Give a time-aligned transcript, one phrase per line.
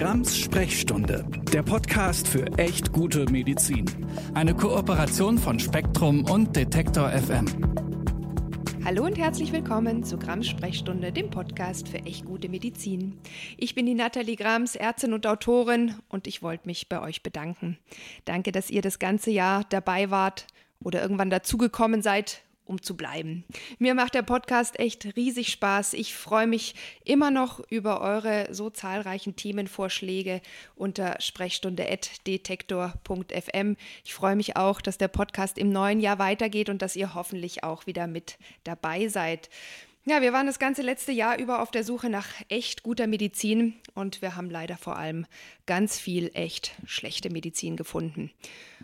[0.00, 3.84] Grams Sprechstunde, der Podcast für echt gute Medizin.
[4.32, 7.44] Eine Kooperation von Spektrum und Detektor FM.
[8.82, 13.18] Hallo und herzlich willkommen zu Grams Sprechstunde, dem Podcast für echt gute Medizin.
[13.58, 17.76] Ich bin die Nathalie Grams, Ärztin und Autorin und ich wollte mich bei euch bedanken.
[18.24, 20.46] Danke, dass ihr das ganze Jahr dabei wart
[20.82, 22.40] oder irgendwann dazugekommen seid
[22.70, 23.44] um zu bleiben.
[23.78, 25.92] Mir macht der Podcast echt riesig Spaß.
[25.94, 30.40] Ich freue mich immer noch über eure so zahlreichen Themenvorschläge
[30.76, 33.76] unter sprechstunde.detektor.fm.
[34.04, 37.64] Ich freue mich auch, dass der Podcast im neuen Jahr weitergeht und dass ihr hoffentlich
[37.64, 39.50] auch wieder mit dabei seid.
[40.06, 43.74] Ja, wir waren das ganze letzte Jahr über auf der Suche nach echt guter Medizin
[43.94, 45.26] und wir haben leider vor allem
[45.66, 48.30] ganz viel echt schlechte Medizin gefunden.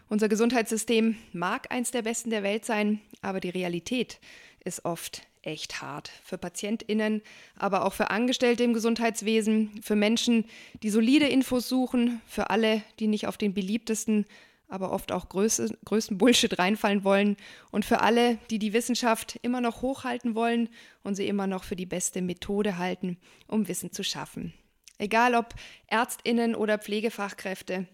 [0.09, 4.20] Unser Gesundheitssystem mag eins der besten der Welt sein, aber die Realität
[4.65, 6.10] ist oft echt hart.
[6.23, 7.23] Für PatientInnen,
[7.56, 10.45] aber auch für Angestellte im Gesundheitswesen, für Menschen,
[10.82, 14.26] die solide Infos suchen, für alle, die nicht auf den beliebtesten
[14.68, 17.37] aber oft auch größte, größten Bullshit reinfallen wollen
[17.70, 20.68] und für alle, die die Wissenschaft immer noch hochhalten wollen
[21.02, 24.52] und sie immer noch für die beste Methode halten, um Wissen zu schaffen.
[24.98, 25.54] Egal ob
[25.88, 27.87] Ärztinnen oder Pflegefachkräfte,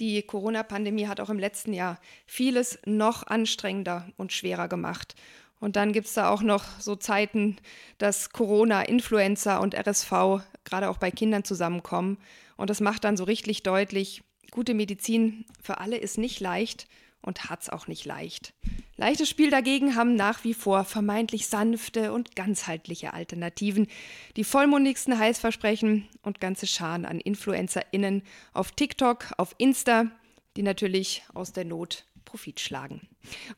[0.00, 5.14] die Corona-Pandemie hat auch im letzten Jahr vieles noch anstrengender und schwerer gemacht.
[5.60, 7.56] Und dann gibt es da auch noch so Zeiten,
[7.98, 12.18] dass Corona, Influenza und RSV gerade auch bei Kindern zusammenkommen.
[12.56, 16.86] Und das macht dann so richtig deutlich, Gute Medizin für alle ist nicht leicht
[17.22, 18.52] und hat's auch nicht leicht.
[18.96, 23.88] Leichtes Spiel dagegen haben nach wie vor vermeintlich sanfte und ganzheitliche Alternativen,
[24.36, 30.10] die vollmundigsten Heißversprechen und ganze Scharen an InfluencerInnen auf TikTok, auf Insta,
[30.56, 33.06] die natürlich aus der Not Profit schlagen.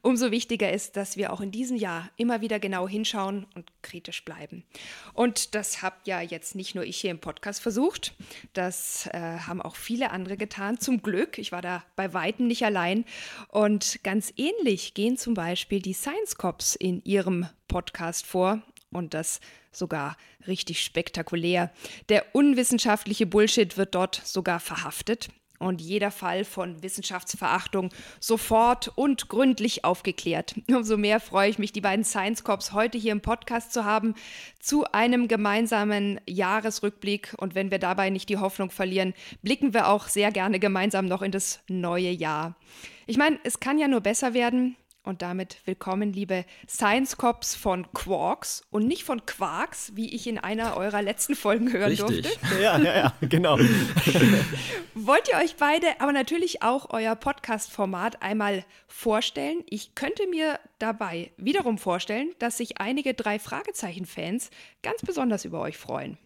[0.02, 4.24] Umso wichtiger ist, dass wir auch in diesem Jahr immer wieder genau hinschauen und kritisch
[4.24, 4.64] bleiben.
[5.12, 8.14] Und das habe ja jetzt nicht nur ich hier im Podcast versucht,
[8.52, 10.80] das äh, haben auch viele andere getan.
[10.80, 13.04] Zum Glück, ich war da bei weitem nicht allein.
[13.46, 18.60] Und ganz ähnlich gehen zum Beispiel die Science Cops in ihrem Podcast vor
[18.90, 19.38] und das
[19.70, 20.16] sogar
[20.48, 21.72] richtig spektakulär.
[22.08, 25.28] Der unwissenschaftliche Bullshit wird dort sogar verhaftet
[25.64, 30.54] und jeder Fall von Wissenschaftsverachtung sofort und gründlich aufgeklärt.
[30.68, 34.14] Umso mehr freue ich mich, die beiden Science Corps heute hier im Podcast zu haben
[34.60, 37.34] zu einem gemeinsamen Jahresrückblick.
[37.38, 41.22] Und wenn wir dabei nicht die Hoffnung verlieren, blicken wir auch sehr gerne gemeinsam noch
[41.22, 42.56] in das neue Jahr.
[43.06, 44.76] Ich meine, es kann ja nur besser werden.
[45.06, 50.38] Und damit willkommen, liebe Science Cops von Quarks und nicht von Quarks, wie ich in
[50.38, 52.22] einer eurer letzten Folgen hören Richtig.
[52.22, 52.62] durfte.
[52.62, 53.58] Ja, ja, ja, genau.
[54.94, 59.62] Wollt ihr euch beide, aber natürlich auch euer Podcast-Format einmal vorstellen?
[59.68, 64.48] Ich könnte mir dabei wiederum vorstellen, dass sich einige drei Fragezeichen-Fans
[64.82, 66.16] ganz besonders über euch freuen.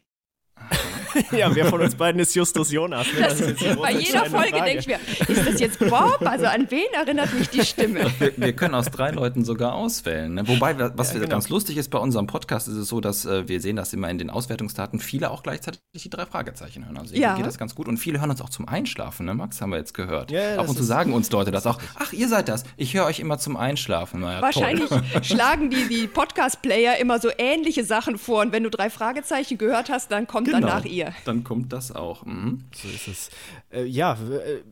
[1.32, 3.06] ja, wer von uns beiden ist Justus Jonas?
[3.14, 3.20] Ne?
[3.22, 4.64] Das ist die bei jeder Folge Frage.
[4.64, 6.18] denke ich mir, ist das jetzt Bob?
[6.24, 8.00] Also an wen erinnert mich die Stimme?
[8.18, 10.34] Wir, wir können aus drei Leuten sogar auswählen.
[10.34, 10.46] Ne?
[10.46, 11.30] Wobei, was Ja, genau.
[11.30, 14.10] ganz lustig ist bei unserem Podcast, ist es so, dass äh, wir sehen das immer
[14.10, 16.98] in den Auswertungsdaten, viele auch gleichzeitig die drei Fragezeichen hören.
[16.98, 17.34] Also Ja.
[17.36, 17.88] geht das ganz gut.
[17.88, 19.34] Und viele hören uns auch zum Einschlafen, ne?
[19.34, 20.30] Max, haben wir jetzt gehört.
[20.30, 21.78] Ja, Ab das und zu ist- sagen uns Leute das auch.
[21.98, 22.64] Ach, ihr seid das.
[22.76, 24.20] Ich höre euch immer zum Einschlafen.
[24.20, 25.02] Naja, Wahrscheinlich Toll.
[25.22, 29.88] schlagen die, die Podcast-Player immer so ähnliche Sachen vor und wenn du drei Fragezeichen gehört
[29.90, 30.66] hast, dann kommt Genau.
[30.66, 31.12] danach ihr.
[31.24, 32.24] Dann kommt das auch.
[32.24, 32.64] Mhm.
[32.74, 33.30] So ist es.
[33.70, 34.62] Äh, ja, äh, Äh,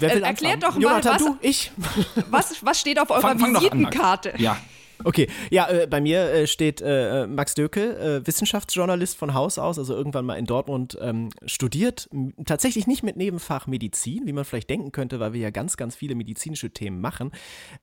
[0.00, 0.82] wer will erklärt anfangen?
[0.82, 1.72] doch mal, Jonathan, was, du, ich.
[2.30, 3.64] was, was steht auf eurer Fang, fang doch an.
[3.78, 4.34] Visitenkarte?
[4.38, 4.58] Ja.
[5.04, 9.78] Okay, ja, äh, bei mir äh, steht äh, Max Döke, äh, Wissenschaftsjournalist von Haus aus,
[9.78, 12.08] also irgendwann mal in Dortmund ähm, studiert.
[12.44, 15.94] Tatsächlich nicht mit Nebenfach Medizin, wie man vielleicht denken könnte, weil wir ja ganz, ganz
[15.94, 17.30] viele medizinische Themen machen,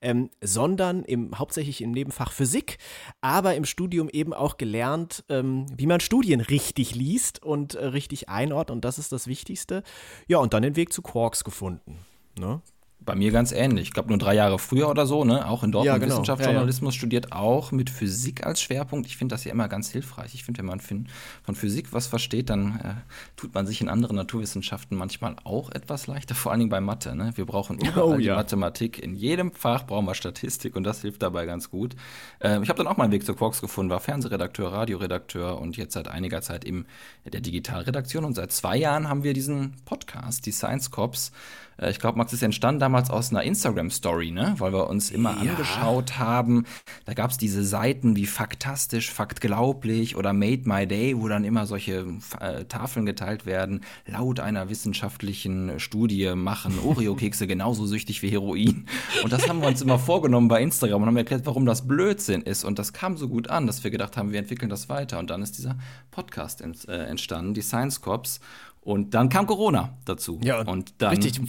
[0.02, 2.78] ähm, sondern im, hauptsächlich im Nebenfach Physik,
[3.22, 8.28] aber im Studium eben auch gelernt, ähm, wie man Studien richtig liest und äh, richtig
[8.28, 9.82] einordnet und das ist das Wichtigste.
[10.28, 11.98] Ja, und dann den Weg zu Quarks gefunden.
[12.38, 12.60] Ne?
[13.06, 13.84] Bei mir ganz ähnlich.
[13.88, 15.48] Ich glaube, nur drei Jahre früher oder so, ne?
[15.48, 16.14] Auch in Dortmund Ja, genau.
[16.14, 19.06] Wissenschaftsjournalismus studiert, auch mit Physik als Schwerpunkt.
[19.06, 20.34] Ich finde das ja immer ganz hilfreich.
[20.34, 21.06] Ich finde, wenn man von
[21.54, 22.94] Physik was versteht, dann äh,
[23.36, 27.14] tut man sich in anderen Naturwissenschaften manchmal auch etwas leichter, vor allen Dingen bei Mathe.
[27.14, 27.30] Ne?
[27.36, 28.34] Wir brauchen überall Oh, die ja.
[28.34, 28.98] Mathematik.
[28.98, 31.94] In jedem Fach brauchen wir Statistik und das hilft dabei ganz gut.
[32.40, 35.94] Ähm, ich habe dann auch meinen Weg zu Quarks gefunden, war Fernsehredakteur, Radioredakteur und jetzt
[35.94, 36.86] seit einiger Zeit in
[37.24, 38.24] der Digitalredaktion.
[38.24, 41.30] Und seit zwei Jahren haben wir diesen Podcast, die Science Cops.
[41.78, 44.54] Äh, Ich glaube, Max ist entstanden damals aus einer Instagram-Story, ne?
[44.58, 45.50] Weil wir uns immer Ja.
[45.52, 46.64] angeschaut haben.
[47.04, 51.66] Da gab es diese Seiten wie Faktastisch, Faktglaublich oder Made My Day, wo dann immer
[51.66, 52.06] solche
[52.40, 53.82] äh, Tafeln geteilt werden.
[54.06, 58.86] Laut einer wissenschaftlichen Studie machen Oreo-Kekse genauso süchtig wie Heroin.
[59.22, 62.42] Und das haben wir uns immer vorgenommen bei Instagram und haben erklärt, warum das Blödsinn
[62.42, 62.64] ist.
[62.64, 65.18] Und das kam so gut an, dass wir gedacht haben, wir entwickeln das weiter.
[65.18, 65.76] Und dann ist dieser
[66.10, 68.40] Podcast ent, äh, entstanden, die Science Cops.
[68.86, 70.38] Und dann kam Corona dazu.
[70.44, 71.10] Ja, und, und dann.
[71.10, 71.40] Richtig,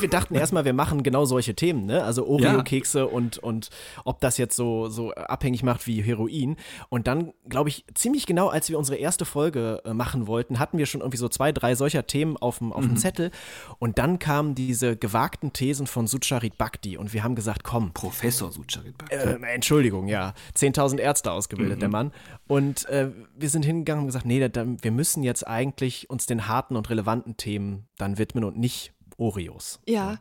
[0.00, 2.02] wir dachten erstmal, wir machen genau solche Themen, ne?
[2.02, 3.04] Also Oreo-Kekse ja.
[3.04, 3.70] und, und
[4.04, 6.56] ob das jetzt so, so abhängig macht wie Heroin.
[6.88, 10.78] Und dann, glaube ich, ziemlich genau, als wir unsere erste Folge äh, machen wollten, hatten
[10.78, 12.96] wir schon irgendwie so zwei, drei solcher Themen auf dem mhm.
[12.96, 13.30] Zettel.
[13.78, 17.92] Und dann kamen diese gewagten Thesen von Sucharit Bhakti und wir haben gesagt, komm.
[17.92, 19.14] Professor Sucharit Bhakti.
[19.14, 20.34] Äh, Entschuldigung, ja.
[20.56, 21.80] 10.000 Ärzte ausgebildet, mhm.
[21.80, 22.12] der Mann.
[22.48, 26.48] Und äh, wir sind hingegangen und gesagt, nee, da, wir müssen jetzt eigentlich uns den
[26.48, 29.80] harten und relevanten Themen dann widmen und nicht Oreos.
[29.86, 30.18] Ja.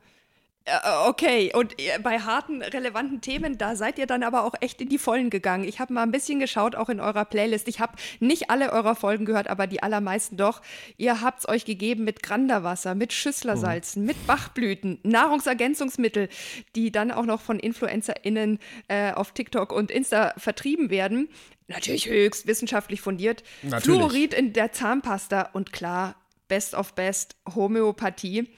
[0.65, 0.77] Äh,
[1.07, 4.97] okay, und bei harten, relevanten Themen, da seid ihr dann aber auch echt in die
[4.97, 5.63] Vollen gegangen.
[5.63, 7.69] Ich habe mal ein bisschen geschaut, auch in eurer Playlist.
[7.69, 10.61] Ich habe nicht alle eurer Folgen gehört, aber die allermeisten doch.
[10.97, 14.07] Ihr habt es euch gegeben mit Granderwasser, mit Schüsslersalzen, mhm.
[14.07, 16.27] mit Bachblüten, Nahrungsergänzungsmittel,
[16.75, 18.59] die dann auch noch von InfluencerInnen
[18.89, 21.29] äh, auf TikTok und Insta vertrieben werden.
[21.69, 23.43] Natürlich höchst wissenschaftlich fundiert.
[23.61, 23.83] Natürlich.
[23.83, 26.15] Fluorid in der Zahnpasta und klar,
[26.49, 28.49] Best of Best, Homöopathie.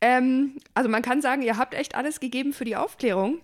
[0.00, 3.40] Ähm, also man kann sagen, ihr habt echt alles gegeben für die Aufklärung.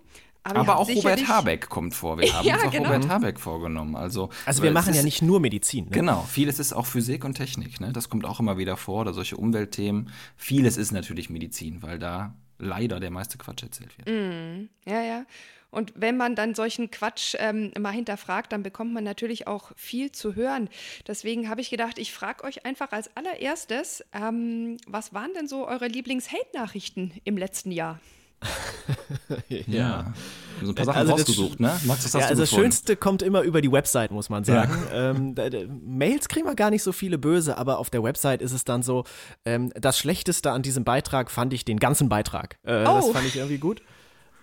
[0.47, 2.19] Aber, aber auch Robert Habeck kommt vor.
[2.19, 2.93] Wir haben ja, uns auch genau.
[2.93, 3.97] Robert Habeck vorgenommen.
[3.97, 5.87] Also, also wir machen ja nicht nur Medizin.
[5.87, 5.91] Ne?
[5.91, 7.81] Genau, vieles ist auch Physik und Technik.
[7.81, 7.93] Ne?
[7.93, 10.11] Das kommt auch immer wieder vor, oder solche Umweltthemen.
[10.37, 14.09] Vieles ist natürlich Medizin, weil da leider der meiste Quatsch erzählt wird.
[14.09, 15.25] Mm, ja, ja.
[15.75, 20.13] Und wenn man dann solchen Quatsch ähm, mal hinterfragt, dann bekommt man natürlich auch viel
[20.13, 20.69] zu hören.
[21.07, 25.67] Deswegen habe ich gedacht, ich frage euch einfach als allererstes, ähm, was waren denn so
[25.67, 28.01] eure Lieblings-Hate-Nachrichten im letzten Jahr?
[29.49, 30.13] ja.
[30.63, 31.79] So ein paar Sachen also rausgesucht, ne?
[31.85, 34.87] Max, ja, also das Schönste kommt immer über die Website, muss man sagen.
[34.91, 35.11] Ja.
[35.11, 38.41] Ähm, da, da, Mails kriegen wir gar nicht so viele böse, aber auf der Website
[38.41, 39.05] ist es dann so,
[39.45, 42.59] ähm, das Schlechteste an diesem Beitrag fand ich den ganzen Beitrag.
[42.63, 42.85] Äh, oh.
[42.85, 43.83] Das fand ich irgendwie gut.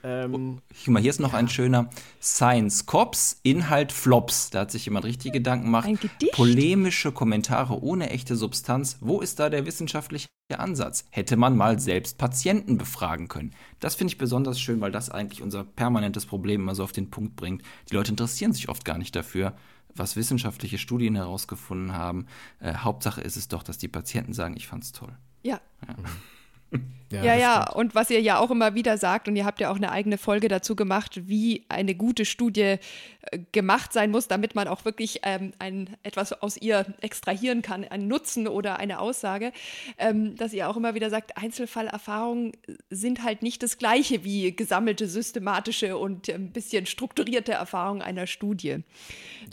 [0.03, 1.39] Ähm, Guck mal, hier ist noch ja.
[1.39, 1.89] ein schöner
[2.21, 4.49] Science Cops, Inhalt Flops.
[4.49, 5.87] Da hat sich jemand richtig Gedanken gemacht.
[5.87, 6.33] Ein Gedicht?
[6.33, 8.97] Polemische Kommentare ohne echte Substanz.
[8.99, 10.27] Wo ist da der wissenschaftliche
[10.57, 11.05] Ansatz?
[11.11, 13.51] Hätte man mal selbst Patienten befragen können.
[13.79, 17.11] Das finde ich besonders schön, weil das eigentlich unser permanentes Problem immer so auf den
[17.11, 17.63] Punkt bringt.
[17.89, 19.55] Die Leute interessieren sich oft gar nicht dafür,
[19.95, 22.25] was wissenschaftliche Studien herausgefunden haben.
[22.59, 25.15] Äh, Hauptsache ist es doch, dass die Patienten sagen, ich fand's toll.
[25.43, 25.59] Ja.
[25.87, 26.79] ja.
[27.11, 27.71] Ja, ja, ja.
[27.71, 30.17] und was ihr ja auch immer wieder sagt, und ihr habt ja auch eine eigene
[30.17, 35.19] Folge dazu gemacht, wie eine gute Studie äh, gemacht sein muss, damit man auch wirklich
[35.23, 39.51] ähm, ein, etwas aus ihr extrahieren kann, einen Nutzen oder eine Aussage,
[39.97, 42.53] ähm, dass ihr auch immer wieder sagt, Einzelfallerfahrungen
[42.89, 48.77] sind halt nicht das gleiche wie gesammelte, systematische und ein bisschen strukturierte Erfahrungen einer Studie.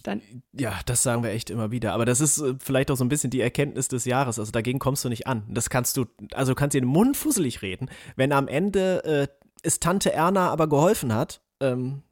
[0.02, 0.22] Dann
[0.52, 1.92] ja, das sagen wir echt immer wieder.
[1.92, 4.38] Aber das ist äh, vielleicht auch so ein bisschen die Erkenntnis des Jahres.
[4.38, 5.44] Also dagegen kommst du nicht an.
[5.48, 7.90] Das kannst du, also kannst dir den Mund fusselig reden.
[8.16, 9.28] Wenn am Ende äh,
[9.62, 12.02] es Tante Erna aber geholfen hat, ähm,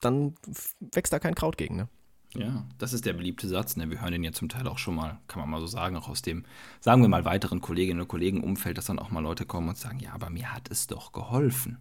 [0.00, 0.34] dann
[0.80, 1.88] wächst da kein Kraut gegen, ne?
[2.34, 3.76] Ja, das ist der beliebte Satz.
[3.76, 3.88] Ne?
[3.88, 6.10] Wir hören den ja zum Teil auch schon mal, kann man mal so sagen, auch
[6.10, 6.44] aus dem,
[6.78, 9.98] sagen wir mal, weiteren Kolleginnen und Kollegenumfeld, dass dann auch mal Leute kommen und sagen,
[9.98, 11.78] ja, aber mir hat es doch geholfen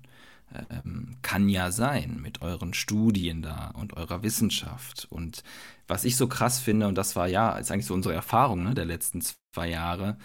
[0.70, 5.08] ähm, kann ja sein mit euren Studien da und eurer Wissenschaft.
[5.10, 5.44] Und
[5.88, 8.74] was ich so krass finde, und das war ja, ist eigentlich so unsere Erfahrung ne,
[8.74, 10.18] der letzten zwei Jahre,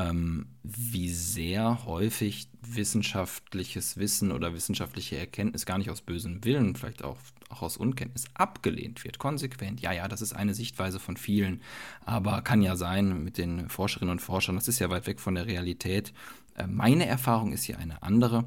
[0.00, 7.02] ähm, wie sehr häufig wissenschaftliches Wissen oder wissenschaftliche Erkenntnis gar nicht aus bösem Willen, vielleicht
[7.02, 7.16] auch,
[7.48, 9.80] auch aus Unkenntnis abgelehnt wird, konsequent.
[9.80, 11.62] Ja, ja, das ist eine Sichtweise von vielen,
[12.04, 15.34] aber kann ja sein mit den Forscherinnen und Forschern, das ist ja weit weg von
[15.34, 16.12] der Realität.
[16.56, 18.44] Äh, meine Erfahrung ist hier eine andere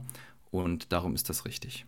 [0.51, 1.85] und darum ist das richtig.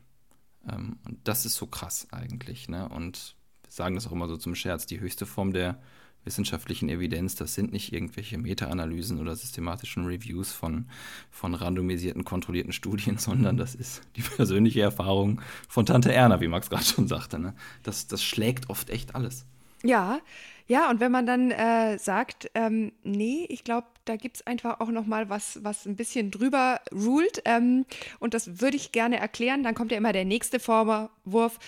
[0.70, 2.68] Ähm, und das ist so krass eigentlich.
[2.68, 2.90] Ne?
[2.90, 3.36] Und
[3.68, 4.86] sagen das auch immer so zum Scherz.
[4.86, 5.80] Die höchste Form der
[6.26, 10.90] wissenschaftlichen Evidenz, das sind nicht irgendwelche Meta-Analysen oder systematischen Reviews von,
[11.32, 16.70] von randomisierten, kontrollierten Studien, sondern das ist die persönliche Erfahrung von Tante Erna, wie Max
[16.70, 17.40] gerade schon sagte.
[17.40, 17.54] Ne?
[17.84, 19.46] Das, das schlägt oft echt alles.
[19.84, 20.20] Ja,
[20.68, 24.80] ja, und wenn man dann äh, sagt, ähm, nee, ich glaube, da gibt es einfach
[24.80, 27.86] auch noch mal was, was ein bisschen drüber ruled ähm,
[28.20, 31.60] und das würde ich gerne erklären, dann kommt ja immer der nächste Vorwurf,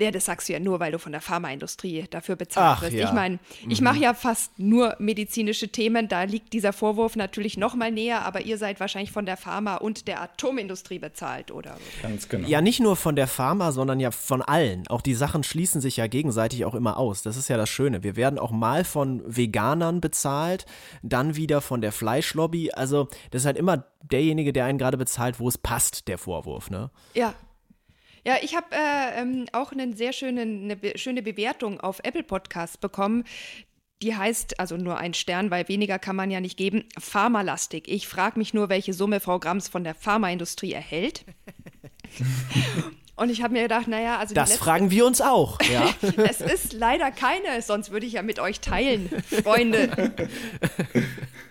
[0.00, 2.94] ja, das sagst du ja nur, weil du von der Pharmaindustrie dafür bezahlt Ach, wirst.
[2.94, 3.06] Ja.
[3.06, 3.38] Ich meine,
[3.68, 3.84] ich mhm.
[3.84, 8.42] mache ja fast nur medizinische Themen, da liegt dieser Vorwurf natürlich noch mal näher, aber
[8.42, 11.76] ihr seid wahrscheinlich von der Pharma und der Atomindustrie bezahlt, oder?
[12.02, 12.48] Ganz genau.
[12.48, 14.86] Ja, nicht nur von der Pharma, sondern ja von allen.
[14.88, 17.22] Auch die Sachen schließen sich ja gegenseitig auch immer aus.
[17.22, 18.02] Das ist ja das Schöne.
[18.02, 20.66] Wir werden auch mal von Veganern bezahlt,
[21.02, 22.70] dann wieder von der Fleischlobby.
[22.72, 26.70] Also, das ist halt immer derjenige, der einen gerade bezahlt, wo es passt, der Vorwurf,
[26.70, 26.90] ne?
[27.14, 27.34] Ja,
[28.28, 32.22] ja, ich habe äh, ähm, auch einen sehr schönen, eine be schöne Bewertung auf Apple
[32.22, 33.24] Podcasts bekommen.
[34.02, 37.88] Die heißt, also nur ein Stern, weil weniger kann man ja nicht geben, Pharmalastik.
[37.88, 41.24] Ich frage mich nur, welche Summe Frau Grams von der Pharmaindustrie erhält.
[43.16, 44.34] Und ich habe mir gedacht, naja, also.
[44.34, 45.88] Das letzte, fragen wir uns auch, ja.
[46.28, 49.08] es ist leider keine, sonst würde ich ja mit euch teilen,
[49.42, 50.12] Freunde.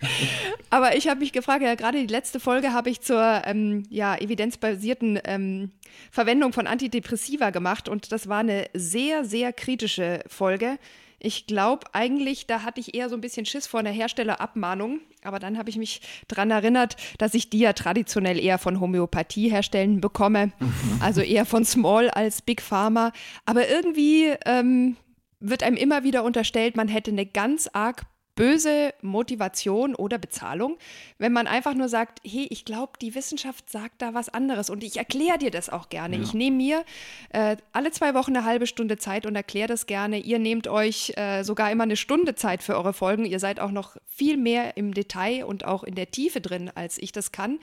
[0.69, 4.15] Aber ich habe mich gefragt, ja, gerade die letzte Folge habe ich zur ähm, ja,
[4.15, 5.71] evidenzbasierten ähm,
[6.11, 10.77] Verwendung von Antidepressiva gemacht und das war eine sehr, sehr kritische Folge.
[11.19, 14.99] Ich glaube eigentlich, da hatte ich eher so ein bisschen Schiss vor einer Herstellerabmahnung.
[15.23, 19.99] Aber dann habe ich mich daran erinnert, dass ich die ja traditionell eher von Homöopathieherstellen
[19.99, 20.51] bekomme.
[20.59, 20.99] Mhm.
[20.99, 23.13] Also eher von Small als Big Pharma.
[23.45, 24.95] Aber irgendwie ähm,
[25.39, 28.03] wird einem immer wieder unterstellt, man hätte eine ganz arg
[28.37, 30.77] böse Motivation oder Bezahlung,
[31.17, 34.83] wenn man einfach nur sagt, hey, ich glaube, die Wissenschaft sagt da was anderes und
[34.83, 36.15] ich erkläre dir das auch gerne.
[36.15, 36.21] Ja.
[36.21, 36.85] Ich nehme mir
[37.31, 40.19] äh, alle zwei Wochen eine halbe Stunde Zeit und erkläre das gerne.
[40.19, 43.25] Ihr nehmt euch äh, sogar immer eine Stunde Zeit für eure Folgen.
[43.25, 46.97] Ihr seid auch noch viel mehr im Detail und auch in der Tiefe drin, als
[46.99, 47.59] ich das kann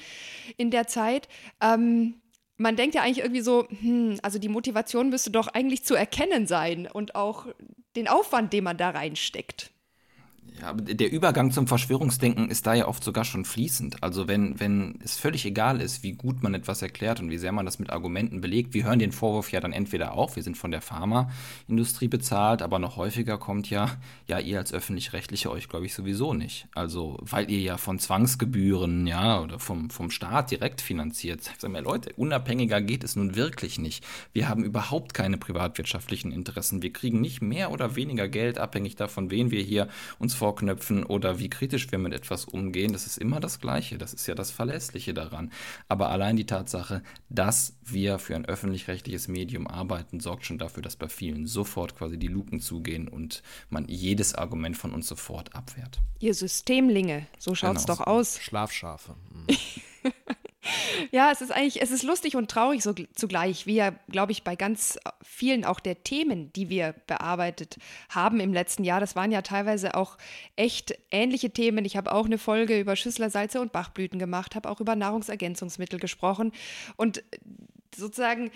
[0.57, 1.29] in der Zeit.
[1.61, 2.21] Ähm,
[2.57, 6.47] man denkt ja eigentlich irgendwie so, hm, also die Motivation müsste doch eigentlich zu erkennen
[6.47, 7.47] sein und auch
[7.95, 9.71] den Aufwand, den man da reinsteckt.
[10.61, 14.05] Ja, der Übergang zum Verschwörungsdenken ist da ja oft sogar schon fließend.
[14.05, 17.51] Also wenn, wenn es völlig egal ist, wie gut man etwas erklärt und wie sehr
[17.51, 20.57] man das mit Argumenten belegt, wir hören den Vorwurf ja dann entweder auch, wir sind
[20.57, 23.97] von der Pharmaindustrie bezahlt, aber noch häufiger kommt ja,
[24.29, 26.69] ja, ihr als öffentlich-rechtliche euch, glaube ich, sowieso nicht.
[26.73, 31.43] Also, weil ihr ja von Zwangsgebühren, ja, oder vom, vom Staat direkt finanziert.
[31.43, 34.05] Sag mir, Leute, unabhängiger geht es nun wirklich nicht.
[34.33, 36.81] Wir haben überhaupt keine privatwirtschaftlichen Interessen.
[36.81, 39.89] Wir kriegen nicht mehr oder weniger Geld, abhängig davon, wen wir hier
[40.21, 43.97] uns vorknöpfen oder wie kritisch wir mit etwas umgehen, das ist immer das Gleiche.
[43.97, 45.51] Das ist ja das Verlässliche daran.
[45.89, 50.97] Aber allein die Tatsache, dass wir für ein öffentlich-rechtliches Medium arbeiten, sorgt schon dafür, dass
[50.97, 55.99] bei vielen sofort quasi die Luken zugehen und man jedes Argument von uns sofort abwehrt.
[56.21, 57.97] Ihr Systemlinge, so schaut es genau.
[57.97, 58.39] doch aus.
[58.39, 59.15] Schlafschafe.
[59.33, 60.13] Mhm.
[61.11, 64.45] Ja, es ist eigentlich, es ist lustig und traurig so zugleich, wie ja, glaube ich,
[64.45, 67.77] bei ganz vielen auch der Themen, die wir bearbeitet
[68.09, 69.01] haben im letzten Jahr.
[69.01, 70.17] Das waren ja teilweise auch
[70.57, 71.85] echt ähnliche Themen.
[71.85, 75.99] Ich habe auch eine Folge über Schüssler, Salze und Bachblüten gemacht, habe auch über Nahrungsergänzungsmittel
[75.99, 76.53] gesprochen
[76.97, 77.23] und
[77.95, 78.51] sozusagen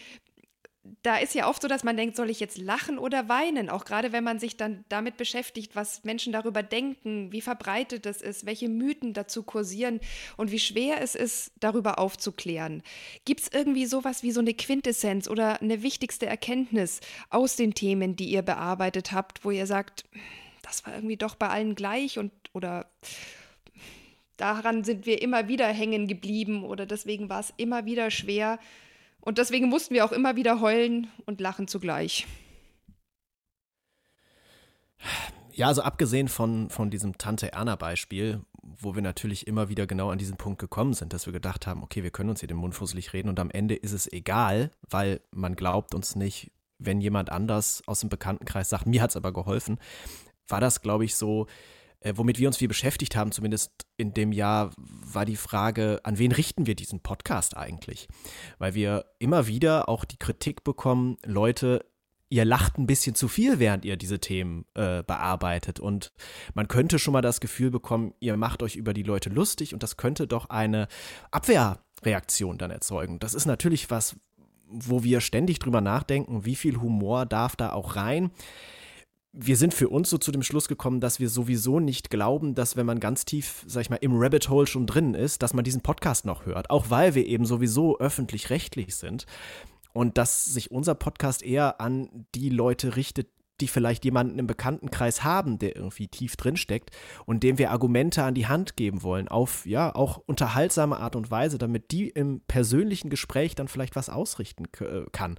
[1.02, 3.68] da ist ja oft so, dass man denkt, soll ich jetzt lachen oder weinen?
[3.71, 8.23] Auch gerade wenn man sich dann damit beschäftigt, was Menschen darüber denken, wie verbreitet das
[8.23, 10.00] ist, welche Mythen dazu kursieren
[10.37, 12.83] und wie schwer es ist, darüber aufzuklären.
[13.25, 18.16] Gibt es irgendwie sowas wie so eine Quintessenz oder eine wichtigste Erkenntnis aus den Themen,
[18.16, 20.04] die ihr bearbeitet habt, wo ihr sagt,
[20.62, 22.87] das war irgendwie doch bei allen gleich und oder
[24.37, 28.59] daran sind wir immer wieder hängen geblieben oder deswegen war es immer wieder schwer,
[29.20, 32.26] und deswegen mussten wir auch immer wieder heulen und lachen zugleich.
[35.52, 40.18] Ja, also abgesehen von, von diesem Tante Erna-Beispiel, wo wir natürlich immer wieder genau an
[40.18, 42.75] diesen Punkt gekommen sind, dass wir gedacht haben, okay, wir können uns hier den Mund
[42.75, 47.30] fusselig reden und am Ende ist es egal, weil man glaubt uns nicht, wenn jemand
[47.30, 49.78] anders aus dem Bekanntenkreis sagt, mir hat es aber geholfen,
[50.46, 51.46] war das, glaube ich, so,
[52.00, 56.18] äh, womit wir uns viel beschäftigt haben, zumindest in dem Jahr, war die Frage, an
[56.18, 58.08] wen richten wir diesen Podcast eigentlich?
[58.58, 61.84] Weil wir immer wieder auch die Kritik bekommen, Leute,
[62.30, 65.80] ihr lacht ein bisschen zu viel, während ihr diese Themen äh, bearbeitet.
[65.80, 66.12] Und
[66.54, 69.82] man könnte schon mal das Gefühl bekommen, ihr macht euch über die Leute lustig und
[69.82, 70.88] das könnte doch eine
[71.30, 73.18] Abwehrreaktion dann erzeugen.
[73.18, 74.16] Das ist natürlich was,
[74.66, 78.30] wo wir ständig drüber nachdenken, wie viel Humor darf da auch rein
[79.40, 82.76] wir sind für uns so zu dem Schluss gekommen, dass wir sowieso nicht glauben, dass
[82.76, 85.64] wenn man ganz tief, sag ich mal, im Rabbit Hole schon drin ist, dass man
[85.64, 86.71] diesen Podcast noch hört.
[86.71, 89.26] Auch weil wir eben sowieso öffentlich-rechtlich sind.
[89.92, 93.28] Und dass sich unser Podcast eher an die Leute richtet,
[93.61, 96.90] die vielleicht jemanden im Bekanntenkreis haben, der irgendwie tief drin steckt
[97.26, 101.30] und dem wir Argumente an die Hand geben wollen, auf ja auch unterhaltsame Art und
[101.30, 105.38] Weise, damit die im persönlichen Gespräch dann vielleicht was ausrichten äh, kann.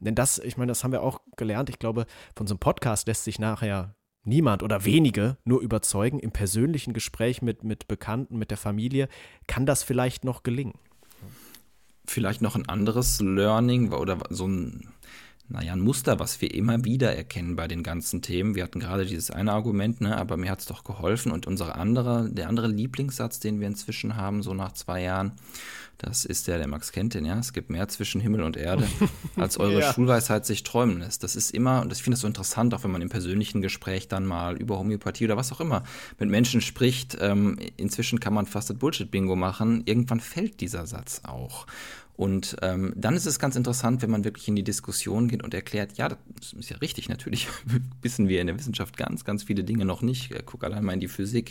[0.00, 1.70] Denn das, ich meine, das haben wir auch gelernt.
[1.70, 6.20] Ich glaube, von so einem Podcast lässt sich nachher niemand oder wenige nur überzeugen.
[6.20, 9.08] Im persönlichen Gespräch mit, mit Bekannten, mit der Familie
[9.46, 10.74] kann das vielleicht noch gelingen.
[12.06, 14.92] Vielleicht noch ein anderes Learning oder so ein
[15.50, 18.54] naja, ein Muster, was wir immer wieder erkennen bei den ganzen Themen.
[18.54, 21.32] Wir hatten gerade dieses eine Argument, ne, aber mir hat es doch geholfen.
[21.32, 25.32] Und unsere andere, der andere Lieblingssatz, den wir inzwischen haben, so nach zwei Jahren,
[25.96, 27.38] das ist der, der Max kennt den, ja.
[27.38, 28.86] Es gibt mehr zwischen Himmel und Erde,
[29.36, 29.92] als eure ja.
[29.92, 31.24] Schulweisheit sich träumen lässt.
[31.24, 34.06] Das ist immer, und ich finde das so interessant, auch wenn man im persönlichen Gespräch
[34.06, 35.82] dann mal über Homöopathie oder was auch immer
[36.18, 37.16] mit Menschen spricht.
[37.20, 39.82] Ähm, inzwischen kann man fast das Bullshit-Bingo machen.
[39.86, 41.66] Irgendwann fällt dieser Satz auch.
[42.18, 45.54] Und ähm, dann ist es ganz interessant, wenn man wirklich in die Diskussion geht und
[45.54, 47.46] erklärt, ja, das ist ja richtig, natürlich
[48.02, 50.32] wissen wir in der Wissenschaft ganz, ganz viele Dinge noch nicht.
[50.32, 51.50] Äh, guck allein mal in die Physik,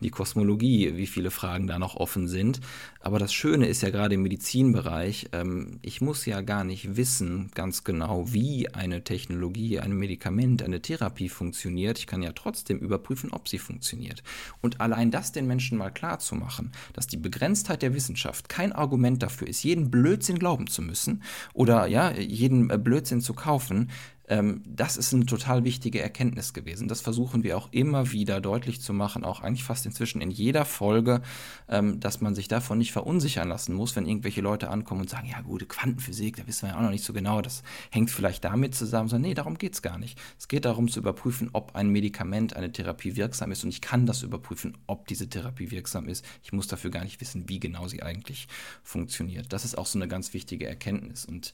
[0.00, 2.58] in die Kosmologie, wie viele Fragen da noch offen sind.
[2.98, 7.52] Aber das Schöne ist ja gerade im Medizinbereich, ähm, ich muss ja gar nicht wissen
[7.54, 11.96] ganz genau, wie eine Technologie, ein Medikament, eine Therapie funktioniert.
[11.96, 14.24] Ich kann ja trotzdem überprüfen, ob sie funktioniert.
[14.62, 18.72] Und allein das den Menschen mal klar zu machen, dass die Begrenztheit der Wissenschaft kein
[18.72, 21.22] Argument dafür ist, jeden Blödsinn Blödsinn glauben zu müssen
[21.52, 23.90] oder ja, jeden äh, Blödsinn zu kaufen,
[24.28, 26.88] ähm, das ist eine total wichtige Erkenntnis gewesen.
[26.88, 30.64] Das versuchen wir auch immer wieder deutlich zu machen, auch eigentlich fast inzwischen in jeder
[30.64, 31.22] Folge,
[31.68, 35.28] ähm, dass man sich davon nicht verunsichern lassen muss, wenn irgendwelche Leute ankommen und sagen,
[35.28, 38.44] ja gute Quantenphysik, da wissen wir ja auch noch nicht so genau, das hängt vielleicht
[38.44, 40.18] damit zusammen, sondern nee, darum geht es gar nicht.
[40.38, 44.06] Es geht darum zu überprüfen, ob ein Medikament, eine Therapie wirksam ist und ich kann
[44.06, 46.24] das überprüfen, ob diese Therapie wirksam ist.
[46.42, 48.48] Ich muss dafür gar nicht wissen, wie genau sie eigentlich
[48.82, 49.52] funktioniert.
[49.52, 51.52] Das ist auch so eine ganz wichtige Erkenntnis und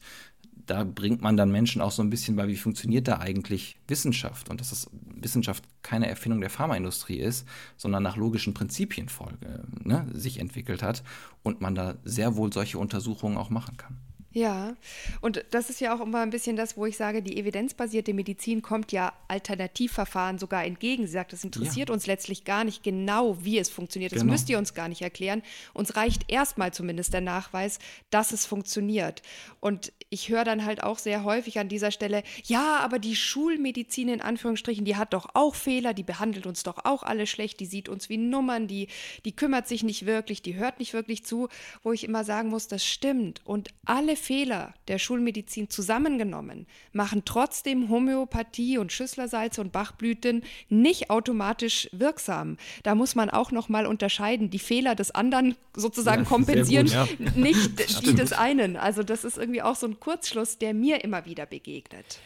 [0.65, 4.49] da bringt man dann Menschen auch so ein bisschen bei, wie funktioniert da eigentlich Wissenschaft
[4.49, 7.47] und dass das Wissenschaft keine Erfindung der Pharmaindustrie ist,
[7.77, 11.03] sondern nach logischen Prinzipien folge, ne, sich entwickelt hat
[11.43, 13.97] und man da sehr wohl solche Untersuchungen auch machen kann.
[14.35, 14.75] Ja,
[15.21, 18.61] und das ist ja auch immer ein bisschen das, wo ich sage, die evidenzbasierte Medizin
[18.61, 21.07] kommt ja Alternativverfahren sogar entgegen.
[21.07, 21.93] Sie sagt, das interessiert ja.
[21.93, 24.11] uns letztlich gar nicht genau, wie es funktioniert.
[24.11, 24.33] Das genau.
[24.33, 25.41] müsst ihr uns gar nicht erklären.
[25.73, 29.21] Uns reicht erstmal zumindest der Nachweis, dass es funktioniert.
[29.61, 34.09] Und ich höre dann halt auch sehr häufig an dieser Stelle, ja, aber die Schulmedizin
[34.09, 37.65] in Anführungsstrichen, die hat doch auch Fehler, die behandelt uns doch auch alle schlecht, die
[37.65, 38.89] sieht uns wie Nummern, die,
[39.23, 41.47] die kümmert sich nicht wirklich, die hört nicht wirklich zu,
[41.83, 43.41] wo ich immer sagen muss, das stimmt.
[43.45, 51.87] Und alle Fehler der Schulmedizin zusammengenommen machen trotzdem Homöopathie und Schüsslersalze und Bachblüten nicht automatisch
[51.91, 52.57] wirksam.
[52.81, 54.49] Da muss man auch noch mal unterscheiden.
[54.49, 57.31] Die Fehler des anderen sozusagen ja, kompensieren, gut, ja.
[57.35, 58.77] nicht die des einen.
[58.77, 62.19] Also das ist irgendwie auch so ein Kurzschluss, der mir immer wieder begegnet.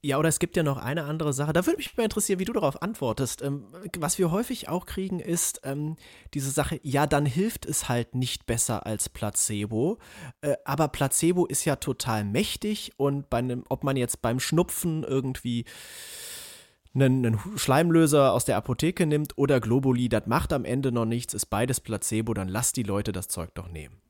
[0.00, 1.52] Ja, oder es gibt ja noch eine andere Sache.
[1.52, 3.42] Da würde mich mal interessieren, wie du darauf antwortest.
[3.42, 3.66] Ähm,
[3.98, 5.96] was wir häufig auch kriegen, ist ähm,
[6.34, 9.98] diese Sache, ja, dann hilft es halt nicht besser als Placebo.
[10.40, 15.64] Äh, aber Placebo ist ja total mächtig und einem, ob man jetzt beim Schnupfen irgendwie
[16.94, 21.34] einen, einen Schleimlöser aus der Apotheke nimmt oder Globuli, das macht am Ende noch nichts,
[21.34, 24.00] ist beides Placebo, dann lass die Leute das Zeug doch nehmen.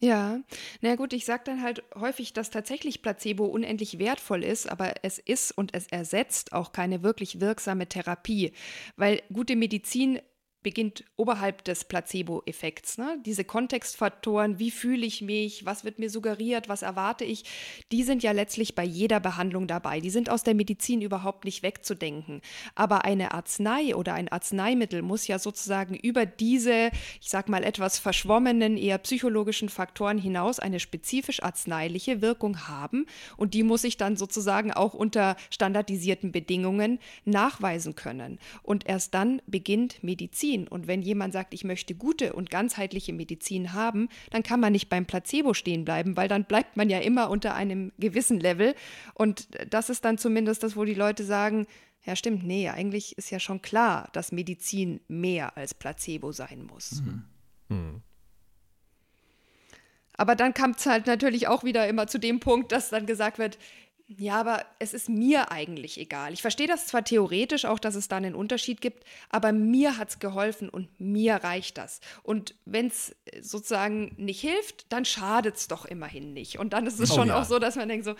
[0.00, 0.40] Ja,
[0.80, 5.18] na gut, ich sage dann halt häufig, dass tatsächlich Placebo unendlich wertvoll ist, aber es
[5.18, 8.52] ist und es ersetzt auch keine wirklich wirksame Therapie,
[8.96, 10.20] weil gute Medizin
[10.62, 12.98] beginnt oberhalb des Placebo-Effekts.
[12.98, 13.18] Ne?
[13.24, 17.44] Diese Kontextfaktoren, wie fühle ich mich, was wird mir suggeriert, was erwarte ich,
[17.92, 20.00] die sind ja letztlich bei jeder Behandlung dabei.
[20.00, 22.40] Die sind aus der Medizin überhaupt nicht wegzudenken.
[22.74, 26.90] Aber eine Arznei oder ein Arzneimittel muss ja sozusagen über diese,
[27.20, 33.06] ich sag mal, etwas verschwommenen, eher psychologischen Faktoren hinaus eine spezifisch arzneiliche Wirkung haben.
[33.36, 38.40] Und die muss ich dann sozusagen auch unter standardisierten Bedingungen nachweisen können.
[38.64, 40.68] Und erst dann beginnt Medizin Medizin.
[40.68, 44.88] Und wenn jemand sagt, ich möchte gute und ganzheitliche Medizin haben, dann kann man nicht
[44.88, 48.74] beim Placebo stehen bleiben, weil dann bleibt man ja immer unter einem gewissen Level.
[49.14, 51.66] Und das ist dann zumindest das, wo die Leute sagen,
[52.04, 57.02] ja stimmt, nee, eigentlich ist ja schon klar, dass Medizin mehr als Placebo sein muss.
[57.02, 57.24] Mhm.
[57.68, 58.02] Mhm.
[60.14, 63.38] Aber dann kam es halt natürlich auch wieder immer zu dem Punkt, dass dann gesagt
[63.38, 63.56] wird,
[64.16, 66.32] ja, aber es ist mir eigentlich egal.
[66.32, 70.08] Ich verstehe das zwar theoretisch auch, dass es da einen Unterschied gibt, aber mir hat
[70.08, 72.00] es geholfen und mir reicht das.
[72.22, 76.58] Und wenn es sozusagen nicht hilft, dann schadet es doch immerhin nicht.
[76.58, 77.38] Und dann ist es oh, schon ja.
[77.38, 78.14] auch so, dass man denkt so,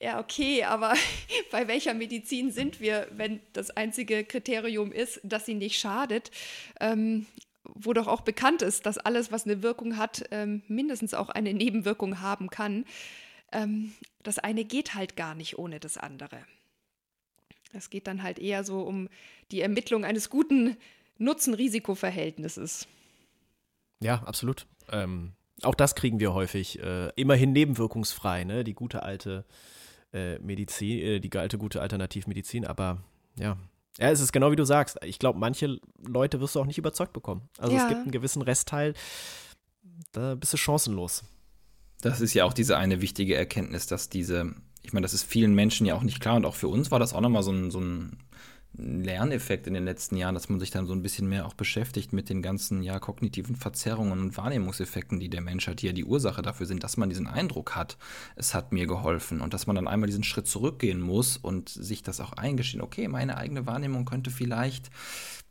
[0.00, 0.94] ja, okay, aber
[1.52, 6.32] bei welcher Medizin sind wir, wenn das einzige Kriterium ist, dass sie nicht schadet?
[6.80, 7.26] Ähm,
[7.62, 11.54] wo doch auch bekannt ist, dass alles, was eine Wirkung hat, ähm, mindestens auch eine
[11.54, 12.84] Nebenwirkung haben kann
[13.52, 16.38] ähm, das eine geht halt gar nicht ohne das andere.
[17.72, 19.08] Es geht dann halt eher so um
[19.50, 20.76] die Ermittlung eines guten
[21.18, 22.86] Nutzen-Risiko-Verhältnisses.
[24.00, 24.66] Ja, absolut.
[24.90, 25.32] Ähm,
[25.62, 26.78] auch das kriegen wir häufig.
[26.80, 28.64] Äh, immerhin nebenwirkungsfrei, ne?
[28.64, 29.44] Die gute alte
[30.12, 33.02] äh, Medizin, äh, die alte gute Alternativmedizin, aber
[33.38, 33.56] ja.
[33.98, 34.96] Ja, es ist genau wie du sagst.
[35.04, 37.48] Ich glaube, manche Leute wirst du auch nicht überzeugt bekommen.
[37.58, 37.82] Also ja.
[37.82, 38.94] es gibt einen gewissen Restteil,
[40.12, 41.24] da bist du chancenlos.
[42.00, 45.54] Das ist ja auch diese eine wichtige Erkenntnis, dass diese, ich meine, das ist vielen
[45.54, 47.70] Menschen ja auch nicht klar und auch für uns war das auch nochmal so ein,
[47.70, 48.18] so ein
[48.74, 52.12] Lerneffekt in den letzten Jahren, dass man sich dann so ein bisschen mehr auch beschäftigt
[52.12, 56.04] mit den ganzen ja, kognitiven Verzerrungen und Wahrnehmungseffekten, die der Mensch hat, die ja die
[56.04, 57.96] Ursache dafür sind, dass man diesen Eindruck hat,
[58.36, 62.02] es hat mir geholfen und dass man dann einmal diesen Schritt zurückgehen muss und sich
[62.02, 64.90] das auch eingestehen, okay, meine eigene Wahrnehmung könnte vielleicht